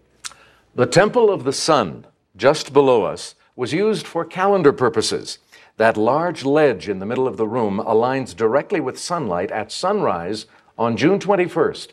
The 0.73 0.87
Temple 0.87 1.29
of 1.29 1.43
the 1.43 1.53
Sun, 1.53 2.07
just 2.35 2.73
below 2.73 3.03
us, 3.03 3.35
was 3.55 3.71
used 3.71 4.07
for 4.07 4.25
calendar 4.25 4.73
purposes. 4.73 5.37
That 5.77 5.95
large 5.95 6.43
ledge 6.43 6.89
in 6.89 6.97
the 6.97 7.05
middle 7.05 7.27
of 7.27 7.37
the 7.37 7.47
room 7.47 7.77
aligns 7.77 8.35
directly 8.35 8.79
with 8.79 8.97
sunlight 8.97 9.51
at 9.51 9.71
sunrise 9.71 10.47
on 10.75 10.97
June 10.97 11.19
21st, 11.19 11.89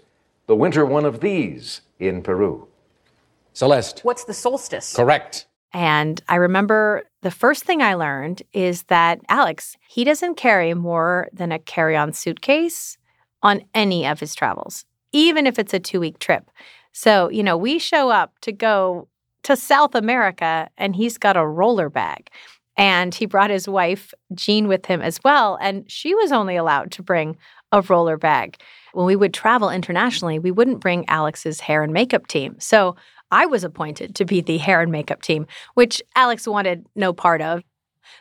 the 0.46 0.56
winter 0.56 0.87
one 0.87 1.04
of 1.04 1.20
these 1.20 1.82
in 1.98 2.22
Peru. 2.22 2.66
Celeste. 3.52 4.00
What's 4.04 4.24
the 4.24 4.32
solstice? 4.32 4.96
Correct. 4.96 5.44
And 5.72 6.20
I 6.28 6.37
remember 6.37 7.04
the 7.22 7.30
first 7.30 7.64
thing 7.64 7.80
I 7.80 7.94
learned 7.94 8.42
is 8.52 8.82
that 8.85 9.20
Alex, 9.28 9.76
he 9.88 10.04
doesn't 10.04 10.37
carry 10.37 10.74
more 10.74 11.28
than 11.32 11.52
a 11.52 11.58
carry 11.58 11.96
on 11.96 12.12
suitcase 12.12 12.98
on 13.42 13.62
any 13.74 14.06
of 14.06 14.20
his 14.20 14.35
travels, 14.35 14.85
even 15.12 15.46
if 15.46 15.58
it's 15.58 15.74
a 15.74 15.80
two 15.80 16.00
week 16.00 16.18
trip. 16.18 16.50
So, 16.92 17.30
you 17.30 17.42
know, 17.42 17.56
we 17.56 17.78
show 17.78 18.11
up 18.11 18.38
to 18.42 18.52
go 18.52 19.08
to 19.44 19.56
South 19.56 19.94
America 19.94 20.68
and 20.76 20.94
he's 20.94 21.18
got 21.18 21.37
a 21.37 21.46
roller 21.46 21.88
bag. 21.88 22.28
And 22.76 23.14
he 23.14 23.26
brought 23.26 23.50
his 23.50 23.68
wife, 23.68 24.14
Jean, 24.35 24.66
with 24.66 24.87
him 24.87 25.02
as 25.02 25.20
well. 25.22 25.58
And 25.61 25.90
she 25.90 26.14
was 26.14 26.32
only 26.32 26.56
allowed 26.56 26.90
to 26.92 27.02
bring 27.02 27.37
a 27.70 27.82
roller 27.82 28.16
bag. 28.16 28.56
When 28.92 29.06
we 29.06 29.16
would 29.16 29.35
travel 29.35 29.70
internationally, 29.70 30.38
we 30.38 30.50
wouldn't 30.50 30.80
bring 30.80 31.08
Alex's 31.08 31.61
hair 31.61 31.82
and 31.82 31.92
makeup 31.92 32.26
team. 32.26 32.56
So 32.58 32.96
I 33.33 33.47
was 33.47 33.64
appointed 33.64 34.14
to 34.16 34.25
be 34.25 34.42
the 34.42 34.59
hair 34.59 34.83
and 34.83 34.92
makeup 34.92 35.23
team, 35.23 35.47
which 35.75 36.03
Alex 36.14 36.47
wanted 36.47 36.87
no 36.95 37.12
part 37.12 37.40
of. 37.40 37.62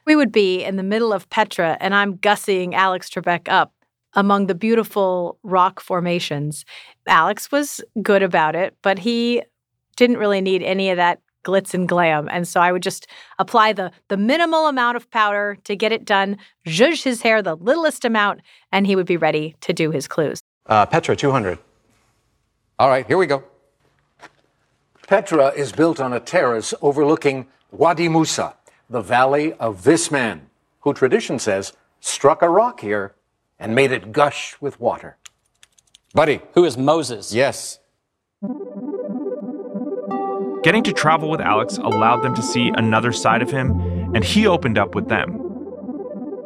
We 0.06 0.16
would 0.16 0.32
be 0.32 0.64
in 0.64 0.78
the 0.78 0.84
middle 0.84 1.12
of 1.12 1.30
Petra, 1.30 1.78
and 1.82 1.94
I'm 1.94 2.18
gussying 2.18 2.74
Alex 2.74 3.10
Trebek 3.10 3.50
up 3.50 3.74
among 4.14 4.48
the 4.48 4.56
beautiful 4.56 5.38
rock 5.44 5.82
formations. 5.82 6.66
Alex 7.08 7.52
was 7.52 7.82
good 8.02 8.24
about 8.24 8.56
it, 8.56 8.76
but 8.82 9.00
he 9.00 9.44
didn't 9.98 10.18
really 10.18 10.42
need 10.42 10.64
any 10.64 10.90
of 10.90 10.98
that 10.98 11.20
glitz 11.44 11.74
and 11.74 11.90
glam. 11.90 12.30
And 12.32 12.48
so 12.48 12.62
I 12.62 12.72
would 12.72 12.84
just 12.84 13.08
apply 13.38 13.74
the 13.74 13.92
the 14.08 14.18
minimal 14.18 14.68
amount 14.68 14.96
of 14.96 15.10
powder 15.12 15.58
to 15.66 15.76
get 15.76 15.92
it 15.92 16.06
done, 16.06 16.38
zhuzh 16.66 17.04
his 17.04 17.22
hair 17.22 17.42
the 17.42 17.56
littlest 17.56 18.06
amount, 18.06 18.42
and 18.72 18.88
he 18.88 18.96
would 18.96 19.08
be 19.08 19.18
ready 19.18 19.56
to 19.62 19.74
do 19.74 19.92
his 19.92 20.08
clues. 20.08 20.40
Uh, 20.68 20.86
Petra, 20.86 21.16
200. 21.16 21.58
All 22.80 22.90
right, 22.90 23.06
here 23.06 23.18
we 23.18 23.28
go. 23.28 23.44
Petra 25.08 25.50
is 25.50 25.72
built 25.72 26.00
on 26.00 26.14
a 26.14 26.20
terrace 26.20 26.74
overlooking 26.82 27.48
Wadi 27.72 28.08
Musa, 28.08 28.56
the 28.90 29.02
valley 29.02 29.54
of 29.54 29.84
this 29.84 30.12
man, 30.12 30.50
who 30.82 30.94
tradition 30.94 31.40
says 31.40 31.74
struck 32.00 32.42
a 32.42 32.50
rock 32.50 32.82
here 32.82 33.14
and 33.60 33.76
made 33.76 33.92
it 33.92 34.12
gush 34.12 34.56
with 34.60 34.80
water. 34.80 35.18
Buddy. 36.14 36.42
Who 36.54 36.66
is 36.66 36.78
Moses? 36.78 37.34
Yes. 37.34 37.80
Getting 40.64 40.84
to 40.84 40.94
travel 40.94 41.30
with 41.30 41.42
Alex 41.42 41.78
allowed 41.78 42.22
them 42.22 42.36
to 42.36 42.42
see 42.42 42.72
another 42.76 43.12
side 43.12 43.42
of 43.42 43.50
him, 43.50 43.80
and 44.14 44.24
he 44.24 44.46
opened 44.46 44.78
up 44.78 44.94
with 44.94 45.08
them. 45.08 45.40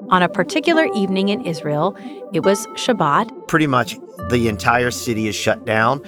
On 0.10 0.22
a 0.22 0.30
particular 0.30 0.88
evening 0.94 1.30
in 1.30 1.42
Israel, 1.46 1.98
it 2.32 2.42
was 2.42 2.68
Shabbat. 2.68 3.48
Pretty 3.48 3.66
much 3.66 3.98
the 4.30 4.48
entire 4.48 4.92
city 4.92 5.28
is 5.28 5.36
shut 5.36 5.66
down, 5.66 6.04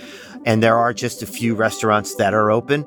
and 0.47 0.63
there 0.63 0.77
are 0.77 0.93
just 0.93 1.21
a 1.21 1.27
few 1.27 1.53
restaurants 1.53 2.15
that 2.15 2.33
are 2.33 2.49
open. 2.49 2.85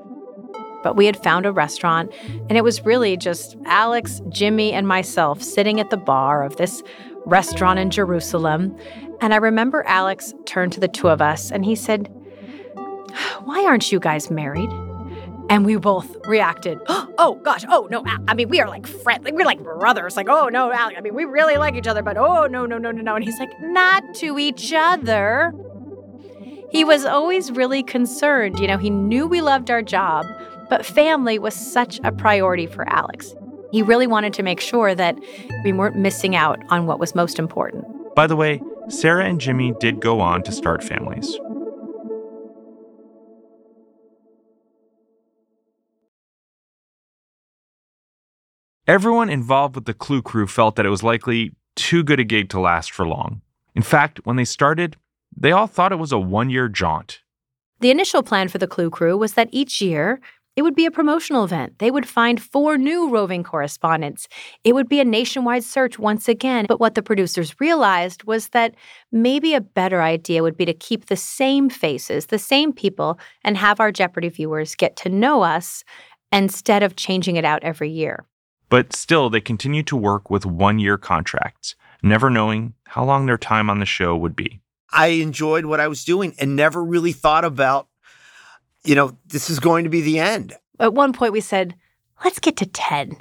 But 0.83 0.97
we 0.97 1.05
had 1.05 1.23
found 1.23 1.45
a 1.45 1.53
restaurant, 1.53 2.11
and 2.49 2.53
it 2.53 2.65
was 2.65 2.87
really 2.87 3.19
just 3.19 3.55
Alex, 3.67 4.23
Jimmy, 4.31 4.73
and 4.73 4.89
myself 4.89 5.43
sitting 5.43 5.79
at 5.79 5.91
the 5.91 5.99
bar 5.99 6.43
of 6.43 6.57
this 6.57 6.83
restaurant 7.27 7.79
in 7.79 7.91
Jerusalem. 7.91 8.75
And 9.21 9.35
I 9.35 9.37
remember 9.37 9.85
Alex 9.87 10.33
turned 10.47 10.73
to 10.73 10.81
the 10.81 10.89
two 10.89 11.11
of 11.11 11.21
us 11.21 11.51
and 11.51 11.63
he 11.63 11.75
said, 11.77 12.07
Why 13.45 13.63
aren't 13.67 13.93
you 13.93 14.01
guys 14.01 14.31
married? 14.31 14.71
And 15.51 15.67
we 15.67 15.77
both 15.77 16.17
reacted, 16.27 16.79
Oh 16.89 17.39
gosh, 17.45 17.67
oh 17.69 17.89
no, 17.91 18.03
I 18.27 18.33
mean, 18.33 18.49
we 18.49 18.63
are 18.63 18.69
like 18.69 18.87
friends, 18.87 19.23
like, 19.23 19.35
we're 19.35 19.45
like 19.45 19.63
brothers. 19.63 20.17
Like, 20.17 20.31
oh 20.31 20.49
no, 20.49 20.73
Alex, 20.73 20.97
I 20.97 21.03
mean, 21.03 21.15
we 21.15 21.27
really 21.27 21.59
like 21.59 21.75
each 21.75 21.87
other, 21.87 22.03
but 22.03 22.17
oh 22.17 22.47
no, 22.47 22.65
no, 22.65 22.79
no, 22.79 22.91
no, 22.91 23.03
no. 23.03 23.17
And 23.17 23.23
he's 23.23 23.39
like, 23.39 23.53
Not 23.61 24.15
to 24.15 24.39
each 24.39 24.73
other. 24.73 25.53
He 26.71 26.85
was 26.85 27.05
always 27.05 27.51
really 27.51 27.83
concerned. 27.83 28.61
You 28.61 28.69
know, 28.69 28.79
he 28.79 28.91
knew 28.91 29.27
we 29.27 29.41
loved 29.41 29.71
our 29.71 29.83
job, 29.83 30.25
but 30.69 30.87
family 30.87 31.39
was 31.39 31.55
such 31.55 31.99
a 32.05 32.13
priority 32.13 32.67
for 32.67 32.89
Alex. 32.89 33.35
He 33.73 33.83
really 33.83 34.07
wanted 34.07 34.33
to 34.35 34.43
make 34.43 34.61
sure 34.61 34.95
that 34.95 35.19
we 35.65 35.73
weren't 35.73 35.97
missing 35.97 36.37
out 36.37 36.59
on 36.71 36.87
what 36.87 37.01
was 37.01 37.15
most 37.15 37.39
important. 37.39 37.85
By 38.15 38.27
the 38.27 38.37
way, 38.37 38.63
Sarah 38.89 39.25
and 39.25 39.41
Jimmy 39.41 39.75
did 39.81 40.01
go 40.01 40.21
on 40.21 40.43
to 40.45 40.53
start 40.53 40.83
families. 40.83 41.39
Everyone 48.87 49.31
involved 49.31 49.77
with 49.77 49.85
the 49.85 49.95
Clue 49.95 50.23
crew 50.23 50.47
felt 50.49 50.75
that 50.77 50.87
it 50.87 50.91
was 50.91 51.05
likely 51.05 51.53
too 51.77 52.03
good 52.03 52.19
a 52.19 52.25
gig 52.25 52.49
to 52.51 52.61
last 52.61 52.91
for 52.91 53.07
long. 53.07 53.41
In 53.77 53.83
fact, 53.83 54.21
when 54.25 54.35
they 54.35 54.45
started, 54.45 54.97
they 55.37 55.53
all 55.53 55.67
thought 55.67 55.93
it 55.93 55.97
was 55.97 56.13
a 56.13 56.19
one 56.19 56.51
year 56.51 56.69
jaunt. 56.69 57.21
The 57.81 57.91
initial 57.91 58.23
plan 58.23 58.49
for 58.49 58.59
the 58.59 58.67
Clue 58.67 58.91
crew 58.91 59.17
was 59.17 59.35
that 59.35 59.49
each 59.53 59.81
year 59.81 60.21
it 60.57 60.63
would 60.63 60.75
be 60.75 60.85
a 60.85 60.91
promotional 60.91 61.45
event. 61.45 61.79
They 61.79 61.91
would 61.91 62.07
find 62.07 62.43
four 62.43 62.77
new 62.77 63.09
roving 63.09 63.43
correspondents. 63.43 64.29
It 64.65 64.75
would 64.75 64.89
be 64.89 65.01
a 65.01 65.05
nationwide 65.05 65.65
search 65.65 65.99
once 65.99 66.29
again. 66.29 66.67
But 66.69 66.81
what 66.81 66.95
the 66.95 67.03
producers 67.03 67.59
realized 67.61 68.25
was 68.25 68.49
that 68.51 68.75
maybe 69.13 69.55
a 69.55 69.61
better 69.61 70.03
idea 70.03 70.43
would 70.43 70.57
be 70.57 70.67
to 70.67 70.75
keep 70.75 71.07
the 71.07 71.17
same 71.17 71.71
faces, 71.71 72.27
the 72.27 72.39
same 72.39 72.73
people, 72.73 73.19
and 73.45 73.57
have 73.57 73.81
our 73.81 73.93
Jeopardy 73.93 74.29
viewers 74.29 74.75
get 74.75 74.97
to 74.97 75.09
know 75.09 75.43
us 75.43 75.85
instead 76.33 76.83
of 76.83 76.97
changing 76.97 77.37
it 77.37 77.45
out 77.45 77.63
every 77.63 77.91
year. 77.91 78.27
But 78.69 78.95
still, 78.95 79.31
they 79.31 79.41
continued 79.41 79.87
to 79.87 79.97
work 79.97 80.31
with 80.31 80.45
one 80.45 80.79
year 80.79 80.99
contracts, 80.99 81.75
never 82.03 82.29
knowing 82.29 82.75
how 82.87 83.05
long 83.05 83.27
their 83.27 83.39
time 83.39 83.71
on 83.71 83.79
the 83.79 83.87
show 83.87 84.17
would 84.17 84.37
be. 84.37 84.61
I 84.93 85.09
enjoyed 85.09 85.67
what 85.67 85.81
I 85.81 85.89
was 85.89 86.05
doing 86.05 86.35
and 86.39 86.57
never 86.57 86.83
really 86.83 87.13
thought 87.13 87.45
about 87.45 87.89
you 88.85 88.95
know, 88.95 89.17
this 89.27 89.51
is 89.51 89.61
going 89.61 89.85
to 89.85 89.91
be 89.91 90.01
the 90.01 90.19
end. 90.19 90.55
At 90.79 90.95
one 90.95 91.13
point, 91.13 91.33
we 91.33 91.41
said, 91.41 91.75
let's 92.25 92.39
get 92.39 92.57
to 92.59 92.67
10. 92.67 93.19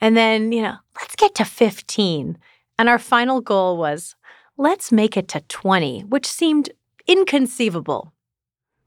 And 0.00 0.16
then, 0.16 0.52
you 0.52 0.62
know, 0.62 0.76
let's 0.96 1.16
get 1.16 1.34
to 1.36 1.44
15. 1.44 2.38
And 2.78 2.88
our 2.88 2.98
final 2.98 3.40
goal 3.40 3.78
was, 3.78 4.14
let's 4.56 4.92
make 4.92 5.16
it 5.16 5.28
to 5.28 5.40
20, 5.40 6.02
which 6.02 6.26
seemed 6.26 6.70
inconceivable. 7.06 8.12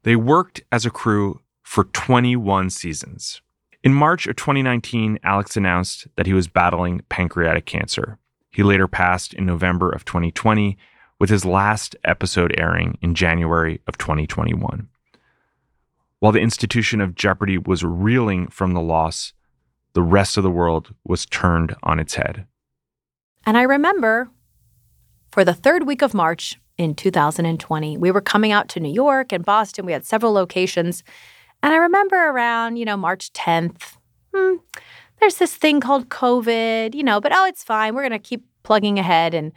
They 0.03 0.15
worked 0.15 0.61
as 0.71 0.85
a 0.85 0.91
crew 0.91 1.41
for 1.63 1.85
21 1.85 2.69
seasons. 2.69 3.41
In 3.83 3.93
March 3.93 4.27
of 4.27 4.35
2019, 4.35 5.19
Alex 5.23 5.57
announced 5.57 6.07
that 6.15 6.25
he 6.25 6.33
was 6.33 6.47
battling 6.47 7.01
pancreatic 7.09 7.65
cancer. 7.65 8.17
He 8.51 8.63
later 8.63 8.87
passed 8.87 9.33
in 9.33 9.45
November 9.45 9.89
of 9.89 10.05
2020, 10.05 10.77
with 11.19 11.29
his 11.29 11.45
last 11.45 11.95
episode 12.03 12.53
airing 12.57 12.97
in 13.01 13.15
January 13.15 13.81
of 13.87 13.97
2021. 13.97 14.87
While 16.19 16.31
the 16.31 16.39
institution 16.39 17.01
of 17.01 17.15
Jeopardy 17.15 17.57
was 17.57 17.83
reeling 17.83 18.47
from 18.47 18.73
the 18.73 18.81
loss, 18.81 19.33
the 19.93 20.01
rest 20.01 20.37
of 20.37 20.43
the 20.43 20.51
world 20.51 20.93
was 21.03 21.25
turned 21.25 21.75
on 21.83 21.99
its 21.99 22.15
head. 22.15 22.45
And 23.45 23.57
I 23.57 23.63
remember 23.63 24.29
for 25.31 25.43
the 25.45 25.53
third 25.53 25.85
week 25.85 26.01
of 26.01 26.13
March 26.13 26.59
in 26.77 26.95
2020, 26.95 27.97
we 27.97 28.11
were 28.11 28.21
coming 28.21 28.51
out 28.51 28.69
to 28.69 28.79
New 28.79 28.91
York 28.91 29.31
and 29.31 29.45
Boston. 29.45 29.85
We 29.85 29.91
had 29.91 30.05
several 30.05 30.33
locations. 30.33 31.03
And 31.63 31.73
I 31.73 31.77
remember 31.77 32.15
around, 32.15 32.77
you 32.77 32.85
know, 32.85 32.97
March 32.97 33.31
10th, 33.33 33.97
hmm, 34.33 34.55
there's 35.19 35.37
this 35.37 35.55
thing 35.55 35.79
called 35.79 36.09
COVID, 36.09 36.93
you 36.93 37.03
know, 37.03 37.19
but 37.19 37.31
oh, 37.33 37.45
it's 37.45 37.63
fine. 37.63 37.95
We're 37.95 38.07
going 38.07 38.11
to 38.11 38.19
keep 38.19 38.43
plugging 38.63 38.99
ahead. 38.99 39.33
And 39.33 39.51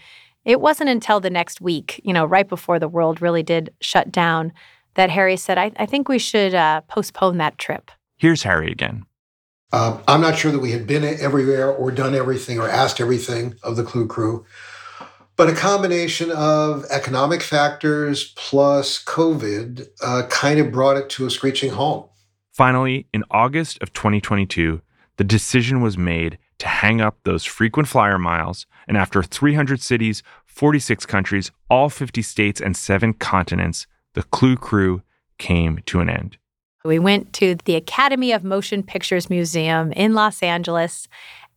it 0.44 0.60
wasn't 0.60 0.90
until 0.90 1.20
the 1.20 1.30
next 1.30 1.60
week, 1.60 2.00
you 2.04 2.12
know, 2.12 2.24
right 2.24 2.48
before 2.48 2.78
the 2.78 2.88
world 2.88 3.20
really 3.20 3.42
did 3.42 3.72
shut 3.80 4.10
down, 4.10 4.52
that 4.94 5.10
Harry 5.10 5.36
said, 5.36 5.58
I, 5.58 5.72
I 5.76 5.86
think 5.86 6.08
we 6.08 6.18
should 6.18 6.54
uh, 6.54 6.80
postpone 6.82 7.38
that 7.38 7.58
trip. 7.58 7.90
Here's 8.16 8.42
Harry 8.42 8.70
again. 8.70 9.04
Uh, 9.72 10.00
I'm 10.08 10.20
not 10.20 10.36
sure 10.36 10.50
that 10.50 10.58
we 10.58 10.72
had 10.72 10.86
been 10.86 11.04
everywhere 11.04 11.70
or 11.70 11.90
done 11.92 12.14
everything 12.14 12.58
or 12.58 12.68
asked 12.68 13.00
everything 13.00 13.54
of 13.62 13.76
the 13.76 13.84
Clue 13.84 14.06
crew, 14.06 14.44
but 15.36 15.48
a 15.48 15.54
combination 15.54 16.30
of 16.32 16.84
economic 16.90 17.40
factors 17.40 18.32
plus 18.36 19.02
COVID 19.04 19.86
uh, 20.02 20.26
kind 20.28 20.58
of 20.58 20.72
brought 20.72 20.96
it 20.96 21.08
to 21.10 21.26
a 21.26 21.30
screeching 21.30 21.70
halt. 21.70 22.10
Finally, 22.52 23.06
in 23.14 23.22
August 23.30 23.80
of 23.80 23.92
2022, 23.92 24.82
the 25.18 25.24
decision 25.24 25.80
was 25.80 25.96
made 25.96 26.36
to 26.60 26.68
hang 26.68 27.00
up 27.00 27.18
those 27.24 27.44
frequent 27.44 27.88
flyer 27.88 28.18
miles, 28.18 28.66
and 28.86 28.96
after 28.96 29.22
300 29.22 29.80
cities, 29.80 30.22
46 30.46 31.06
countries, 31.06 31.50
all 31.68 31.88
50 31.88 32.22
states, 32.22 32.60
and 32.60 32.76
seven 32.76 33.12
continents, 33.12 33.86
the 34.14 34.22
Clue 34.24 34.56
crew 34.56 35.02
came 35.38 35.80
to 35.86 36.00
an 36.00 36.10
end. 36.10 36.36
We 36.84 36.98
went 36.98 37.32
to 37.34 37.56
the 37.64 37.76
Academy 37.76 38.32
of 38.32 38.44
Motion 38.44 38.82
Pictures 38.82 39.28
Museum 39.28 39.92
in 39.92 40.14
Los 40.14 40.42
Angeles 40.42 41.08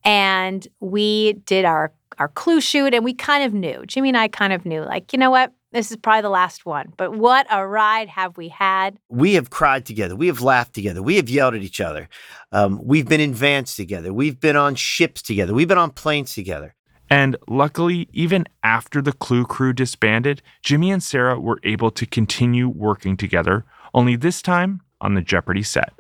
and 0.03 0.67
we 0.79 1.33
did 1.45 1.65
our 1.65 1.93
our 2.19 2.27
clue 2.27 2.61
shoot 2.61 2.93
and 2.93 3.03
we 3.03 3.13
kind 3.13 3.43
of 3.43 3.53
knew. 3.53 3.83
Jimmy 3.87 4.09
and 4.09 4.17
I 4.17 4.27
kind 4.27 4.53
of 4.53 4.65
knew 4.65 4.81
like, 4.81 5.13
you 5.13 5.19
know 5.19 5.31
what? 5.31 5.51
This 5.73 5.89
is 5.89 5.97
probably 5.97 6.21
the 6.21 6.29
last 6.29 6.67
one. 6.67 6.93
But 6.97 7.17
what 7.17 7.47
a 7.49 7.65
ride 7.65 8.07
have 8.09 8.37
we 8.37 8.49
had? 8.49 8.99
We 9.09 9.33
have 9.33 9.49
cried 9.49 9.87
together. 9.87 10.15
We 10.15 10.27
have 10.27 10.39
laughed 10.39 10.73
together. 10.73 11.01
We 11.01 11.15
have 11.15 11.29
yelled 11.29 11.55
at 11.55 11.63
each 11.63 11.81
other. 11.81 12.09
Um, 12.51 12.79
we've 12.83 13.07
been 13.07 13.19
in 13.19 13.33
vans 13.33 13.75
together. 13.75 14.13
We've 14.13 14.39
been 14.39 14.55
on 14.55 14.75
ships 14.75 15.23
together. 15.23 15.53
We've 15.53 15.67
been 15.67 15.79
on 15.79 15.89
planes 15.89 16.35
together. 16.35 16.75
And 17.09 17.37
luckily, 17.47 18.07
even 18.13 18.45
after 18.63 19.01
the 19.01 19.13
Clue 19.13 19.45
crew 19.45 19.73
disbanded, 19.73 20.43
Jimmy 20.61 20.91
and 20.91 21.01
Sarah 21.01 21.39
were 21.39 21.59
able 21.63 21.89
to 21.91 22.05
continue 22.05 22.69
working 22.69 23.17
together, 23.17 23.65
only 23.95 24.15
this 24.15 24.43
time 24.43 24.81
on 25.01 25.15
the 25.15 25.21
Jeopardy 25.21 25.63
set. 25.63 25.93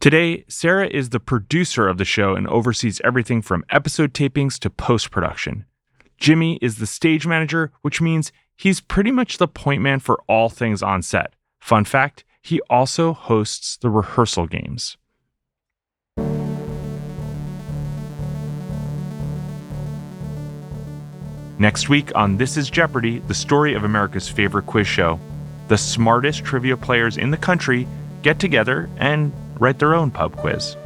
Today, 0.00 0.44
Sarah 0.48 0.88
is 0.88 1.10
the 1.10 1.20
producer 1.20 1.88
of 1.88 1.98
the 1.98 2.04
show 2.04 2.34
and 2.34 2.46
oversees 2.48 3.00
everything 3.04 3.42
from 3.42 3.64
episode 3.70 4.12
tapings 4.12 4.58
to 4.60 4.70
post 4.70 5.10
production. 5.10 5.64
Jimmy 6.18 6.58
is 6.60 6.78
the 6.78 6.86
stage 6.86 7.26
manager, 7.26 7.72
which 7.82 8.00
means 8.00 8.32
he's 8.58 8.80
pretty 8.80 9.10
much 9.10 9.38
the 9.38 9.48
point 9.48 9.80
man 9.80 10.00
for 10.00 10.20
all 10.26 10.50
things 10.50 10.82
on 10.82 11.00
set. 11.00 11.32
Fun 11.60 11.84
fact 11.84 12.24
he 12.42 12.60
also 12.68 13.12
hosts 13.12 13.76
the 13.78 13.88
rehearsal 13.88 14.46
games. 14.46 14.96
Next 21.60 21.88
week 21.88 22.14
on 22.14 22.36
This 22.36 22.56
is 22.56 22.70
Jeopardy, 22.70 23.18
the 23.18 23.34
story 23.34 23.74
of 23.74 23.82
America's 23.84 24.28
favorite 24.28 24.66
quiz 24.66 24.86
show. 24.86 25.18
The 25.66 25.78
smartest 25.78 26.44
trivia 26.44 26.76
players 26.76 27.16
in 27.16 27.30
the 27.30 27.36
country 27.36 27.86
get 28.22 28.38
together 28.38 28.88
and 28.96 29.32
write 29.58 29.78
their 29.78 29.94
own 29.94 30.10
pub 30.10 30.36
quiz. 30.36 30.76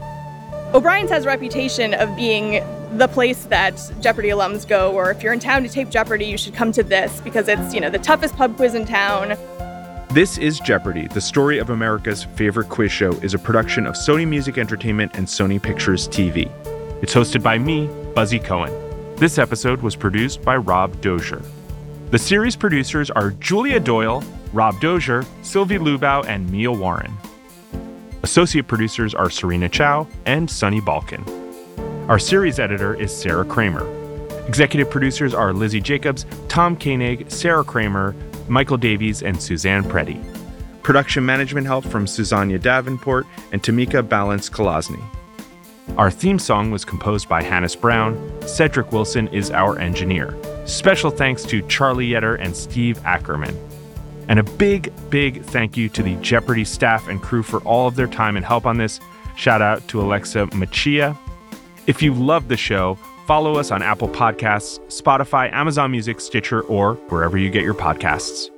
O'Brien's 0.74 1.10
has 1.10 1.26
a 1.26 1.28
reputation 1.28 1.92
of 1.92 2.16
being 2.16 2.64
the 2.96 3.06
place 3.06 3.44
that 3.44 3.92
Jeopardy 4.00 4.30
alums 4.30 4.66
go, 4.66 4.90
or 4.92 5.10
if 5.10 5.22
you're 5.22 5.34
in 5.34 5.38
town 5.38 5.62
to 5.64 5.68
tape 5.68 5.90
Jeopardy, 5.90 6.24
you 6.24 6.38
should 6.38 6.54
come 6.54 6.72
to 6.72 6.82
this 6.82 7.20
because 7.20 7.46
it's, 7.46 7.74
you 7.74 7.80
know, 7.80 7.90
the 7.90 7.98
toughest 7.98 8.34
pub 8.36 8.56
quiz 8.56 8.74
in 8.74 8.86
town. 8.86 9.36
This 10.12 10.38
is 10.38 10.58
Jeopardy, 10.60 11.08
the 11.08 11.20
story 11.20 11.58
of 11.58 11.68
America's 11.68 12.24
favorite 12.24 12.70
quiz 12.70 12.90
show, 12.90 13.12
is 13.16 13.34
a 13.34 13.38
production 13.38 13.86
of 13.86 13.96
Sony 13.96 14.26
Music 14.26 14.56
Entertainment 14.56 15.14
and 15.14 15.26
Sony 15.26 15.62
Pictures 15.62 16.08
TV. 16.08 16.50
It's 17.02 17.12
hosted 17.12 17.42
by 17.42 17.58
me, 17.58 17.88
Buzzy 18.14 18.38
Cohen. 18.38 18.72
This 19.16 19.36
episode 19.36 19.82
was 19.82 19.94
produced 19.94 20.40
by 20.40 20.56
Rob 20.56 20.98
Dozier. 21.02 21.42
The 22.10 22.18
series 22.18 22.56
producers 22.56 23.10
are 23.10 23.32
Julia 23.32 23.78
Doyle, 23.78 24.24
Rob 24.54 24.80
Dozier, 24.80 25.26
Sylvie 25.42 25.76
Lubau, 25.76 26.24
and 26.26 26.50
Mia 26.50 26.72
Warren. 26.72 27.12
Associate 28.24 28.66
producers 28.66 29.14
are 29.14 29.28
Serena 29.28 29.68
Chow 29.68 30.06
and 30.26 30.48
Sunny 30.48 30.80
Balkin. 30.80 31.26
Our 32.08 32.20
series 32.20 32.60
editor 32.60 32.94
is 32.94 33.14
Sarah 33.14 33.44
Kramer. 33.44 33.84
Executive 34.46 34.88
producers 34.88 35.34
are 35.34 35.52
Lizzie 35.52 35.80
Jacobs, 35.80 36.24
Tom 36.46 36.76
Koenig, 36.76 37.28
Sarah 37.28 37.64
Kramer, 37.64 38.14
Michael 38.46 38.76
Davies, 38.76 39.24
and 39.24 39.42
Suzanne 39.42 39.82
Prete. 39.82 40.22
Production 40.84 41.26
management 41.26 41.66
help 41.66 41.84
from 41.84 42.06
Susanna 42.06 42.60
Davenport 42.60 43.26
and 43.50 43.60
Tamika 43.60 44.08
Balance 44.08 44.48
Kolosny. 44.48 45.02
Our 45.96 46.10
theme 46.10 46.38
song 46.38 46.70
was 46.70 46.84
composed 46.84 47.28
by 47.28 47.42
Hannes 47.42 47.74
Brown. 47.74 48.16
Cedric 48.46 48.92
Wilson 48.92 49.26
is 49.28 49.50
our 49.50 49.80
engineer. 49.80 50.36
Special 50.64 51.10
thanks 51.10 51.42
to 51.44 51.60
Charlie 51.62 52.10
Yetter 52.10 52.40
and 52.40 52.56
Steve 52.56 53.04
Ackerman. 53.04 53.56
And 54.32 54.38
a 54.38 54.44
big, 54.44 54.90
big 55.10 55.44
thank 55.44 55.76
you 55.76 55.90
to 55.90 56.02
the 56.02 56.14
Jeopardy 56.22 56.64
staff 56.64 57.06
and 57.06 57.20
crew 57.20 57.42
for 57.42 57.60
all 57.64 57.86
of 57.86 57.96
their 57.96 58.06
time 58.06 58.34
and 58.34 58.46
help 58.46 58.64
on 58.64 58.78
this. 58.78 58.98
Shout 59.36 59.60
out 59.60 59.86
to 59.88 60.00
Alexa 60.00 60.46
Machia. 60.52 61.18
If 61.86 62.00
you 62.00 62.14
love 62.14 62.48
the 62.48 62.56
show, 62.56 62.94
follow 63.26 63.56
us 63.56 63.70
on 63.70 63.82
Apple 63.82 64.08
Podcasts, 64.08 64.80
Spotify, 64.86 65.52
Amazon 65.52 65.90
Music, 65.90 66.18
Stitcher, 66.18 66.62
or 66.62 66.94
wherever 67.10 67.36
you 67.36 67.50
get 67.50 67.62
your 67.62 67.74
podcasts. 67.74 68.48